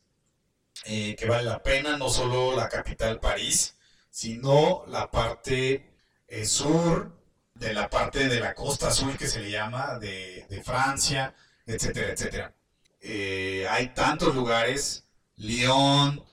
[0.84, 3.76] eh, que vale la pena, no solo la capital París,
[4.10, 5.90] sino la parte
[6.28, 7.16] eh, sur,
[7.54, 11.34] de la parte de la costa sur que se le llama, de, de Francia,
[11.68, 12.54] etcétera, etcétera.
[13.00, 15.04] Eh, hay tantos lugares,
[15.36, 16.24] Lyon,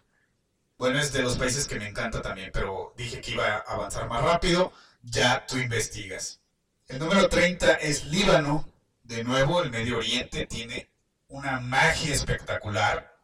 [0.77, 4.07] bueno, es de los países que me encanta también, pero dije que iba a avanzar
[4.07, 6.39] más rápido, ya tú investigas.
[6.87, 8.67] El número 30 es Líbano,
[9.03, 10.89] de nuevo el Medio Oriente tiene
[11.27, 13.15] una magia espectacular.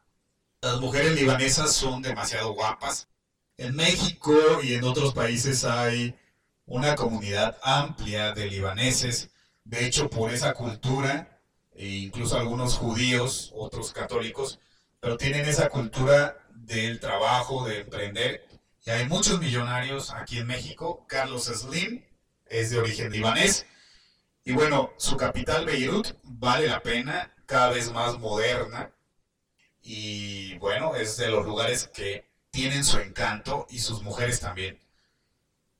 [0.61, 3.07] Las mujeres libanesas son demasiado guapas.
[3.57, 4.33] En México
[4.63, 6.15] y en otros países hay
[6.65, 9.29] una comunidad amplia de libaneses.
[9.63, 11.30] De hecho, por esa cultura
[11.81, 14.59] e incluso algunos judíos, otros católicos,
[14.99, 18.47] pero tienen esa cultura del trabajo, de emprender.
[18.85, 21.07] Y hay muchos millonarios aquí en México.
[21.07, 22.05] Carlos Slim
[22.45, 23.65] es de origen libanés.
[24.45, 28.91] Y bueno, su capital, Beirut, vale la pena, cada vez más moderna.
[29.81, 34.79] Y bueno, es de los lugares que tienen su encanto y sus mujeres también.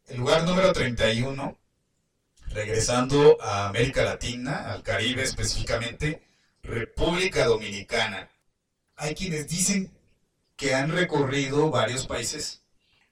[0.08, 1.61] El lugar número 31
[2.54, 6.24] regresando a América Latina, al Caribe específicamente,
[6.64, 8.30] República Dominicana.
[8.96, 9.92] Hay quienes dicen
[10.56, 12.62] que han recorrido varios países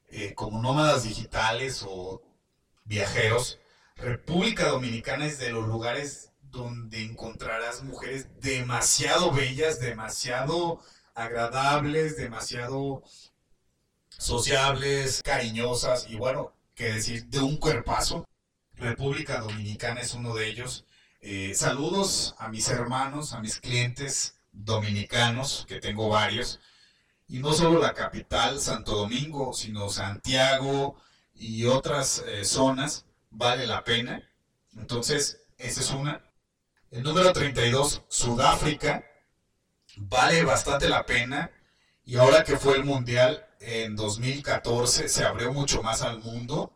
[0.10, 2.22] eh, como nómadas digitales o
[2.86, 3.60] viajeros.
[3.96, 10.82] República Dominicana es de los lugares donde encontrarás mujeres demasiado bellas, demasiado
[11.14, 13.04] agradables, demasiado
[14.10, 18.26] sociables, cariñosas y bueno, que decir, de un cuerpazo.
[18.80, 20.86] República Dominicana es uno de ellos.
[21.22, 26.60] Eh, saludos a mis hermanos, a mis clientes dominicanos, que tengo varios.
[27.28, 30.98] Y no solo la capital, Santo Domingo, sino Santiago
[31.36, 34.28] y otras eh, zonas, vale la pena.
[34.78, 36.24] Entonces, esa es una.
[36.90, 39.04] El número 32, Sudáfrica,
[39.98, 41.52] vale bastante la pena.
[42.06, 46.74] Y ahora que fue el Mundial en 2014, se abrió mucho más al mundo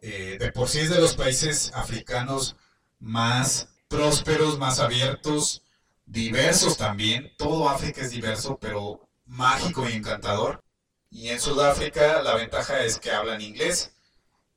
[0.00, 2.56] Eh, de por sí es de los países africanos
[3.00, 5.62] más prósperos, más abiertos,
[6.06, 7.32] diversos también.
[7.36, 10.62] Todo África es diverso, pero mágico y encantador.
[11.10, 13.92] Y en Sudáfrica la ventaja es que hablan inglés.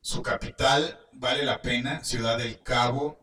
[0.02, 3.20] Su capital vale la pena, Ciudad del Cabo,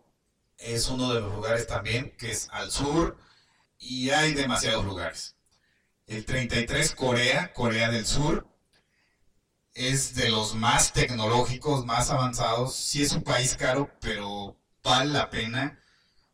[0.58, 3.16] es uno de los lugares también que es al sur
[3.78, 5.36] y hay demasiados lugares.
[6.06, 8.46] El 33 Corea, Corea del Sur,
[9.78, 12.74] es de los más tecnológicos, más avanzados.
[12.74, 15.80] Sí es un país caro, pero vale la pena.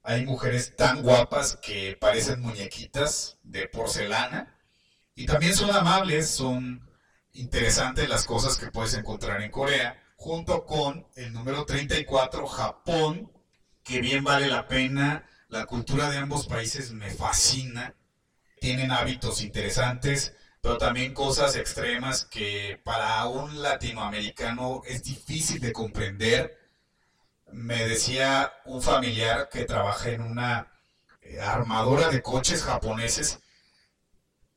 [0.03, 4.59] Hay mujeres tan guapas que parecen muñequitas de porcelana.
[5.15, 6.91] Y también son amables, son
[7.33, 10.03] interesantes las cosas que puedes encontrar en Corea.
[10.17, 13.31] Junto con el número 34, Japón,
[13.83, 15.29] que bien vale la pena.
[15.49, 17.95] La cultura de ambos países me fascina.
[18.59, 20.35] Tienen hábitos interesantes,
[20.65, 26.59] pero también cosas extremas que para un latinoamericano es difícil de comprender.
[27.53, 30.73] Me decía un familiar que trabaja en una
[31.21, 33.41] eh, armadora de coches japoneses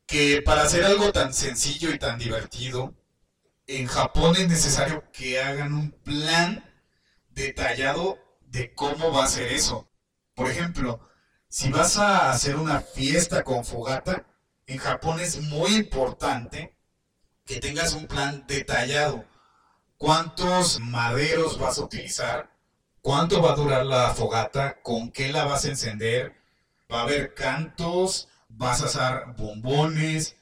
[0.05, 2.95] que para hacer algo tan sencillo y tan divertido,
[3.65, 6.63] en Japón es necesario que hagan un plan
[7.31, 9.91] detallado de cómo va a ser eso.
[10.35, 11.01] Por ejemplo,
[11.49, 14.25] si vas a hacer una fiesta con fogata,
[14.67, 16.75] en Japón es muy importante
[17.45, 19.25] que tengas un plan detallado.
[19.97, 22.51] ¿Cuántos maderos vas a utilizar?
[23.01, 24.81] ¿Cuánto va a durar la fogata?
[24.81, 26.35] ¿Con qué la vas a encender?
[26.91, 28.27] ¿Va a haber cantos?
[28.49, 30.35] ¿Vas a usar bombones?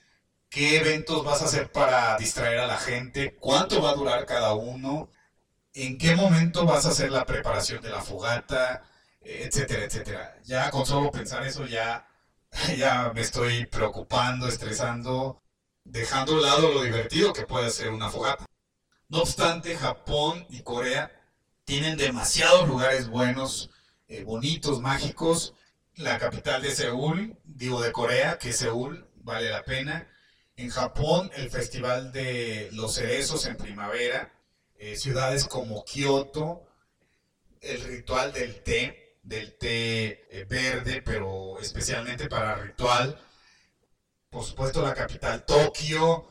[0.49, 3.35] ¿Qué eventos vas a hacer para distraer a la gente?
[3.35, 5.09] ¿Cuánto va a durar cada uno?
[5.73, 8.83] ¿En qué momento vas a hacer la preparación de la fogata?
[9.21, 10.37] Etcétera, etcétera.
[10.43, 12.07] Ya con solo pensar eso ya,
[12.77, 15.41] ya me estoy preocupando, estresando,
[15.83, 18.45] dejando a un lado lo divertido que puede ser una fogata.
[19.09, 21.11] No obstante, Japón y Corea
[21.63, 23.69] tienen demasiados lugares buenos,
[24.07, 25.53] eh, bonitos, mágicos.
[25.95, 30.07] La capital de Seúl, digo de Corea, que Seúl, vale la pena.
[30.57, 34.33] En Japón, el Festival de los Cerezos en primavera.
[34.77, 36.67] Eh, ciudades como Kioto,
[37.61, 43.19] el ritual del té, del té eh, verde, pero especialmente para ritual.
[44.29, 46.27] Por supuesto, la capital Tokio.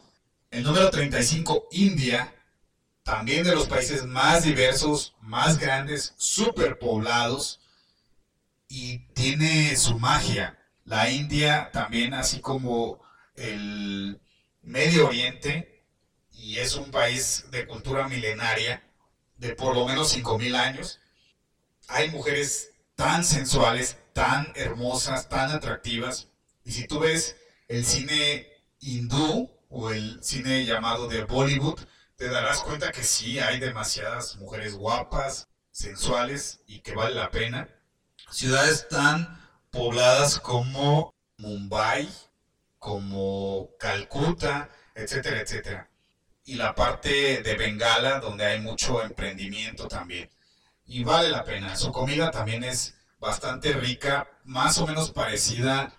[0.50, 2.32] El número 35, India,
[3.02, 7.60] también de los países más diversos, más grandes, superpoblados
[8.68, 10.56] y tiene su magia.
[10.84, 13.02] La India también, así como
[13.34, 14.20] el
[14.62, 15.84] Medio Oriente,
[16.30, 18.84] y es un país de cultura milenaria,
[19.38, 21.00] de por lo menos 5.000 años,
[21.88, 26.28] hay mujeres tan sensuales, tan hermosas, tan atractivas,
[26.64, 27.36] y si tú ves
[27.68, 28.46] el cine
[28.80, 31.80] hindú o el cine llamado de Bollywood,
[32.16, 37.68] te darás cuenta que sí, hay demasiadas mujeres guapas, sensuales y que vale la pena.
[38.30, 39.40] Ciudades tan
[39.70, 42.08] pobladas como Mumbai,
[42.78, 45.90] como Calcuta, etcétera, etcétera.
[46.44, 50.30] Y la parte de Bengala, donde hay mucho emprendimiento también.
[50.86, 51.76] Y vale la pena.
[51.76, 55.92] Su comida también es bastante rica, más o menos parecida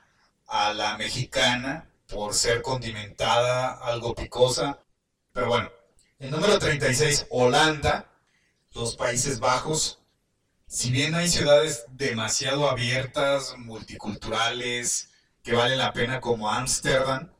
[0.47, 4.79] a la mexicana, por ser condimentada, algo picosa.
[5.33, 5.71] Pero bueno,
[6.19, 8.11] el número 36, Holanda,
[8.73, 9.99] los Países Bajos.
[10.67, 15.09] Si bien hay ciudades demasiado abiertas, multiculturales,
[15.43, 17.31] que valen la pena como Ámsterdam,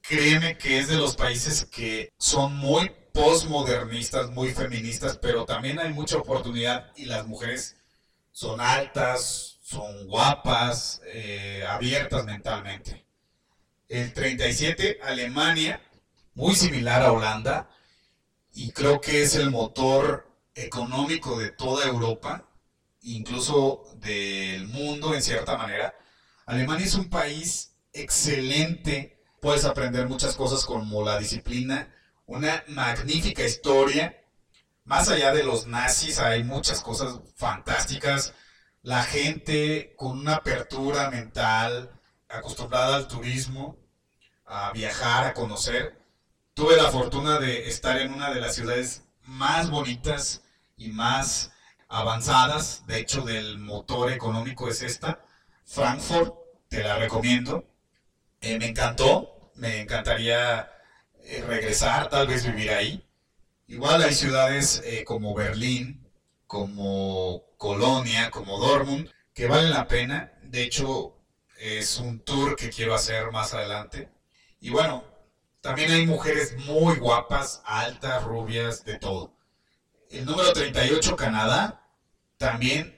[0.00, 5.92] créeme que es de los países que son muy postmodernistas, muy feministas, pero también hay
[5.92, 7.76] mucha oportunidad y las mujeres
[8.32, 13.06] son altas, son guapas, eh, abiertas mentalmente.
[13.88, 15.80] El 37, Alemania,
[16.34, 17.70] muy similar a Holanda,
[18.52, 22.48] y creo que es el motor económico de toda Europa,
[23.02, 25.94] incluso del mundo en cierta manera.
[26.46, 31.93] Alemania es un país excelente, puedes aprender muchas cosas como la disciplina,
[32.26, 34.22] una magnífica historia.
[34.84, 38.34] Más allá de los nazis hay muchas cosas fantásticas.
[38.82, 41.90] La gente con una apertura mental,
[42.28, 43.78] acostumbrada al turismo,
[44.44, 46.04] a viajar, a conocer
[46.54, 50.42] tuve la fortuna de estar en una de las ciudades más bonitas
[50.76, 51.52] y más
[51.88, 55.24] avanzadas, de hecho del motor económico es esta,
[55.64, 56.34] Frankfurt,
[56.68, 57.64] te la recomiendo.
[58.40, 60.70] Eh, me encantó, me encantaría
[61.24, 63.04] eh, regresar, tal vez vivir ahí.
[63.66, 66.06] Igual hay ciudades eh, como Berlín,
[66.46, 70.32] como Colonia, como Dortmund, que valen la pena.
[70.42, 71.16] De hecho,
[71.58, 74.08] es un tour que quiero hacer más adelante.
[74.60, 75.04] Y bueno,
[75.60, 79.34] también hay mujeres muy guapas, altas, rubias, de todo.
[80.10, 81.80] El número 38, Canadá.
[82.36, 82.94] También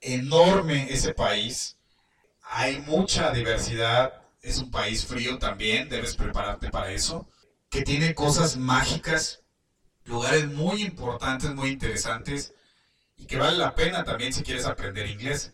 [0.00, 1.76] enorme ese país.
[2.42, 4.22] Hay mucha diversidad.
[4.40, 5.88] Es un país frío también.
[5.88, 7.28] Debes prepararte para eso.
[7.70, 9.42] Que tiene cosas mágicas.
[10.04, 12.54] Lugares muy importantes, muy interesantes.
[13.16, 15.52] Y que vale la pena también si quieres aprender inglés.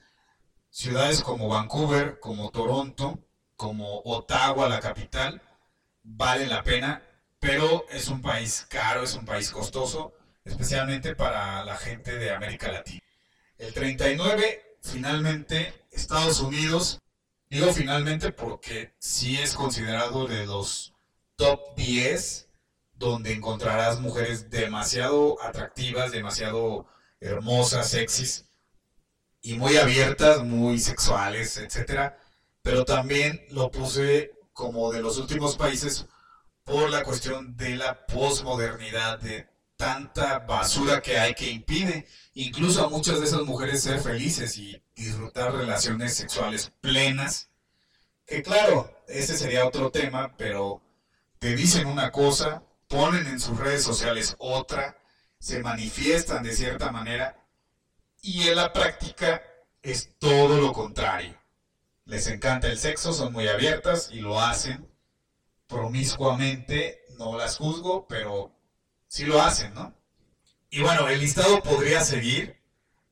[0.70, 3.22] Ciudades como Vancouver, como Toronto,
[3.56, 5.40] como Ottawa, la capital,
[6.02, 7.02] valen la pena,
[7.38, 10.14] pero es un país caro, es un país costoso,
[10.44, 13.02] especialmente para la gente de América Latina.
[13.58, 16.98] El 39, finalmente, Estados Unidos,
[17.48, 20.91] digo finalmente porque sí es considerado de los
[21.42, 22.48] top 10
[22.94, 26.86] donde encontrarás mujeres demasiado atractivas, demasiado
[27.18, 28.44] hermosas, sexys
[29.40, 32.16] y muy abiertas, muy sexuales, etcétera.
[32.62, 36.06] Pero también lo puse como de los últimos países
[36.62, 42.88] por la cuestión de la posmodernidad, de tanta basura que hay que impide incluso a
[42.88, 47.50] muchas de esas mujeres ser felices y disfrutar relaciones sexuales plenas.
[48.26, 50.80] Que claro, ese sería otro tema, pero
[51.42, 54.96] te dicen una cosa, ponen en sus redes sociales otra,
[55.40, 57.36] se manifiestan de cierta manera
[58.20, 59.42] y en la práctica
[59.82, 61.36] es todo lo contrario.
[62.04, 64.88] Les encanta el sexo, son muy abiertas y lo hacen
[65.66, 67.00] promiscuamente.
[67.18, 68.56] No las juzgo, pero
[69.08, 69.96] sí lo hacen, ¿no?
[70.70, 72.62] Y bueno, el listado podría seguir,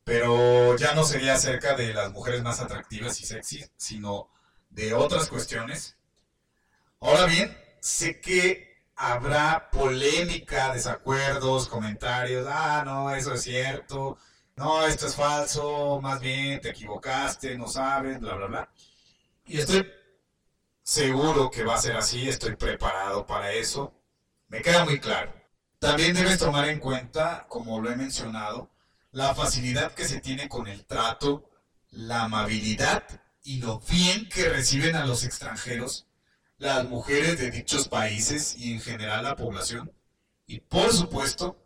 [0.05, 4.31] pero ya no sería acerca de las mujeres más atractivas y sexy, sino
[4.69, 5.97] de otras cuestiones.
[7.01, 14.19] Ahora bien, sé que habrá polémica, desacuerdos, comentarios, ah, no, eso es cierto,
[14.57, 18.73] no, esto es falso, más bien te equivocaste, no sabes, bla, bla, bla.
[19.47, 19.91] Y estoy
[20.83, 23.95] seguro que va a ser así, estoy preparado para eso,
[24.49, 25.33] me queda muy claro.
[25.79, 28.71] También debes tomar en cuenta, como lo he mencionado,
[29.13, 31.49] la facilidad que se tiene con el trato,
[31.91, 33.05] la amabilidad
[33.43, 36.07] y lo bien que reciben a los extranjeros
[36.61, 39.91] las mujeres de dichos países y en general la población.
[40.47, 41.57] Y por supuesto,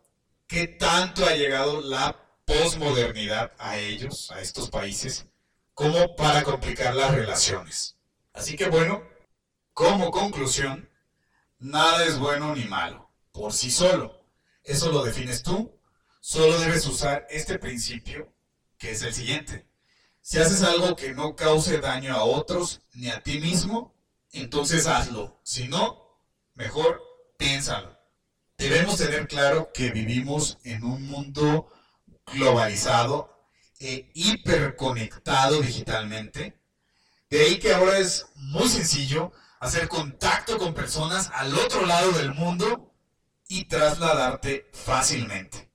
[0.47, 2.15] qué tanto ha llegado la
[2.45, 5.25] posmodernidad a ellos, a estos países,
[5.73, 7.97] como para complicar las relaciones.
[8.31, 9.03] Así que bueno,
[9.73, 10.89] como conclusión,
[11.59, 14.25] nada es bueno ni malo, por sí solo.
[14.63, 15.77] Eso lo defines tú.
[16.21, 18.33] Solo debes usar este principio,
[18.77, 19.67] que es el siguiente.
[20.21, 23.94] Si haces algo que no cause daño a otros ni a ti mismo,
[24.41, 25.39] entonces hazlo.
[25.43, 26.19] Si no,
[26.53, 27.01] mejor
[27.37, 27.97] piénsalo.
[28.57, 31.71] Debemos tener claro que vivimos en un mundo
[32.25, 33.49] globalizado
[33.79, 36.59] e hiperconectado digitalmente.
[37.29, 42.33] De ahí que ahora es muy sencillo hacer contacto con personas al otro lado del
[42.33, 42.93] mundo
[43.47, 45.69] y trasladarte fácilmente.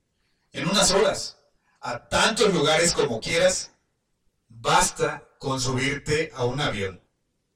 [0.53, 1.39] En unas horas,
[1.81, 3.73] a tantos lugares como quieras,
[4.49, 7.03] basta con subirte a un avión.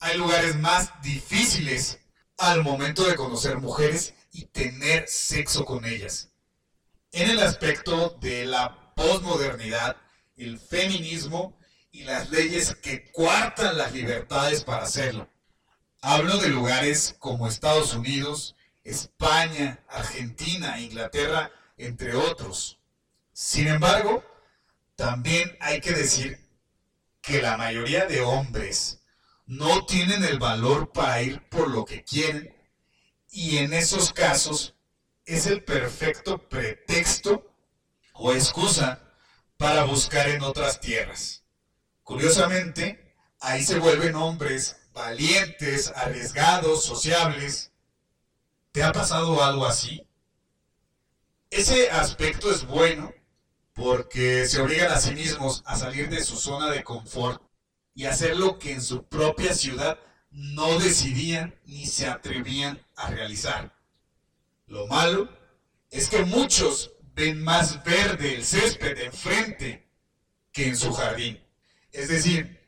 [0.00, 2.00] Hay lugares más difíciles
[2.38, 6.30] al momento de conocer mujeres y tener sexo con ellas.
[7.12, 9.96] En el aspecto de la posmodernidad,
[10.36, 11.56] el feminismo
[11.92, 15.28] y las leyes que cuartan las libertades para hacerlo.
[16.02, 22.80] Hablo de lugares como Estados Unidos, España, Argentina, Inglaterra, entre otros.
[23.32, 24.24] Sin embargo,
[24.96, 26.38] también hay que decir
[27.22, 29.03] que la mayoría de hombres
[29.46, 32.54] no tienen el valor para ir por lo que quieren
[33.30, 34.74] y en esos casos
[35.26, 37.52] es el perfecto pretexto
[38.14, 39.02] o excusa
[39.56, 41.42] para buscar en otras tierras.
[42.02, 47.72] Curiosamente, ahí se vuelven hombres valientes, arriesgados, sociables.
[48.72, 50.06] ¿Te ha pasado algo así?
[51.50, 53.12] Ese aspecto es bueno
[53.74, 57.42] porque se obligan a sí mismos a salir de su zona de confort
[57.94, 59.98] y hacer lo que en su propia ciudad
[60.30, 63.74] no decidían ni se atrevían a realizar.
[64.66, 65.28] Lo malo
[65.90, 69.88] es que muchos ven más verde el césped enfrente
[70.52, 71.40] que en su jardín.
[71.92, 72.60] Es decir,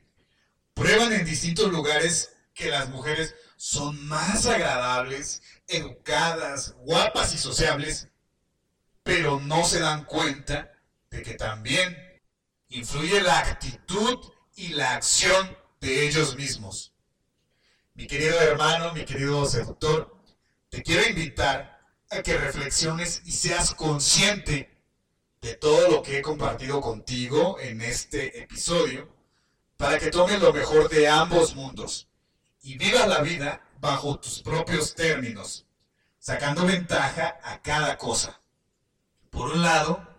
[0.73, 8.07] prueban en distintos lugares que las mujeres son más agradables, educadas, guapas y sociables,
[9.03, 10.71] pero no se dan cuenta
[11.09, 11.97] de que también
[12.69, 14.19] influye la actitud
[14.57, 16.91] y la acción de ellos mismos.
[17.93, 20.17] Mi querido hermano, mi querido seductor,
[20.69, 21.79] te quiero invitar
[22.09, 24.75] a que reflexiones y seas consciente
[25.41, 29.07] de todo lo que he compartido contigo en este episodio,
[29.77, 32.09] para que tomes lo mejor de ambos mundos
[32.61, 35.67] y vivas la vida bajo tus propios términos,
[36.17, 38.41] sacando ventaja a cada cosa.
[39.29, 40.17] Por un lado,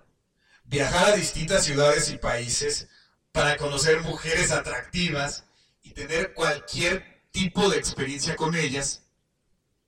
[0.69, 2.91] Viajar a distintas ciudades y países
[3.33, 5.45] para conocer mujeres atractivas
[5.83, 9.03] y tener cualquier tipo de experiencia con ellas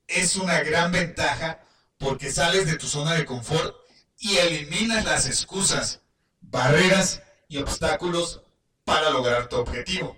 [0.06, 1.64] es una gran ventaja
[1.98, 3.74] porque sales de tu zona de confort
[4.18, 6.00] y eliminas las excusas,
[6.40, 8.42] barreras y obstáculos
[8.84, 10.16] para lograr tu objetivo.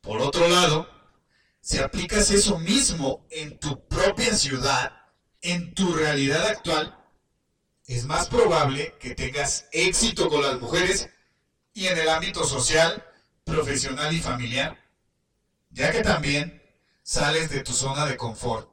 [0.00, 0.88] Por otro lado,
[1.60, 4.92] si aplicas eso mismo en tu propia ciudad,
[5.42, 6.96] en tu realidad actual,
[7.86, 11.10] es más probable que tengas éxito con las mujeres
[11.72, 13.04] y en el ámbito social,
[13.44, 14.78] profesional y familiar,
[15.70, 16.62] ya que también
[17.02, 18.72] sales de tu zona de confort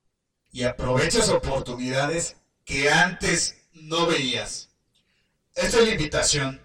[0.52, 4.70] y aprovechas oportunidades que antes no veías.
[5.56, 6.62] Esta es la invitación,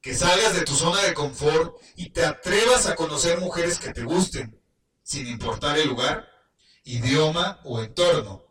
[0.00, 4.02] que salgas de tu zona de confort y te atrevas a conocer mujeres que te
[4.02, 4.60] gusten,
[5.02, 6.28] sin importar el lugar,
[6.84, 8.44] idioma o entorno,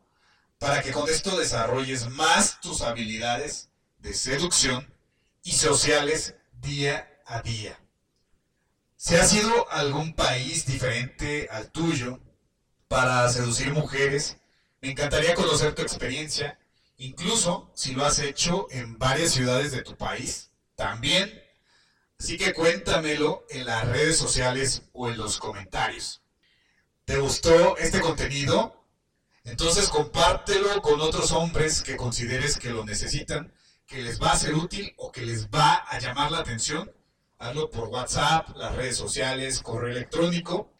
[0.59, 4.93] para que con esto desarrolles más tus habilidades de seducción
[5.43, 7.79] y sociales día a día.
[8.95, 12.19] Si has ido a algún país diferente al tuyo
[12.87, 14.37] para seducir mujeres,
[14.81, 16.59] me encantaría conocer tu experiencia,
[16.97, 20.51] incluso si lo has hecho en varias ciudades de tu país.
[20.75, 21.41] También
[22.21, 26.21] Así que cuéntamelo en las redes sociales o en los comentarios.
[27.03, 28.85] ¿Te gustó este contenido?
[29.43, 33.51] Entonces compártelo con otros hombres que consideres que lo necesitan,
[33.91, 36.89] que les va a ser útil o que les va a llamar la atención.
[37.39, 40.71] Hazlo por WhatsApp, las redes sociales, correo electrónico.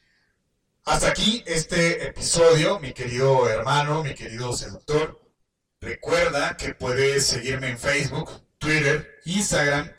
[0.85, 5.19] Hasta aquí este episodio, mi querido hermano, mi querido seductor.
[5.81, 9.91] Recuerda que puedes seguirme en Facebook, Twitter, Instagram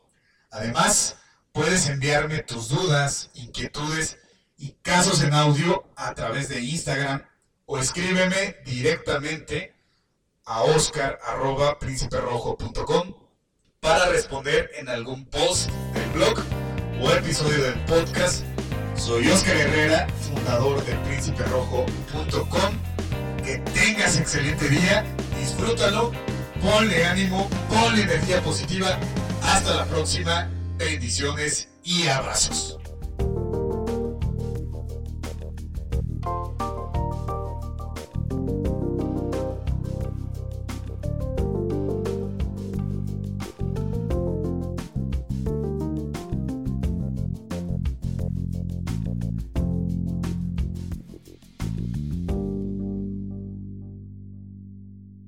[0.52, 1.16] Además,
[1.50, 4.18] puedes enviarme tus dudas, inquietudes
[4.58, 7.24] y casos en audio a través de Instagram
[7.64, 9.74] o escríbeme directamente
[10.44, 13.14] a oscar.prínciperojo.com
[13.80, 16.42] para responder en algún post del blog
[17.00, 18.42] o episodio del podcast
[18.98, 22.74] soy Oscar Herrera, fundador de prínciperojo.com.
[23.44, 25.04] Que tengas excelente día,
[25.38, 26.12] disfrútalo,
[26.60, 28.98] ponle ánimo, ponle energía positiva.
[29.42, 32.77] Hasta la próxima, bendiciones y abrazos.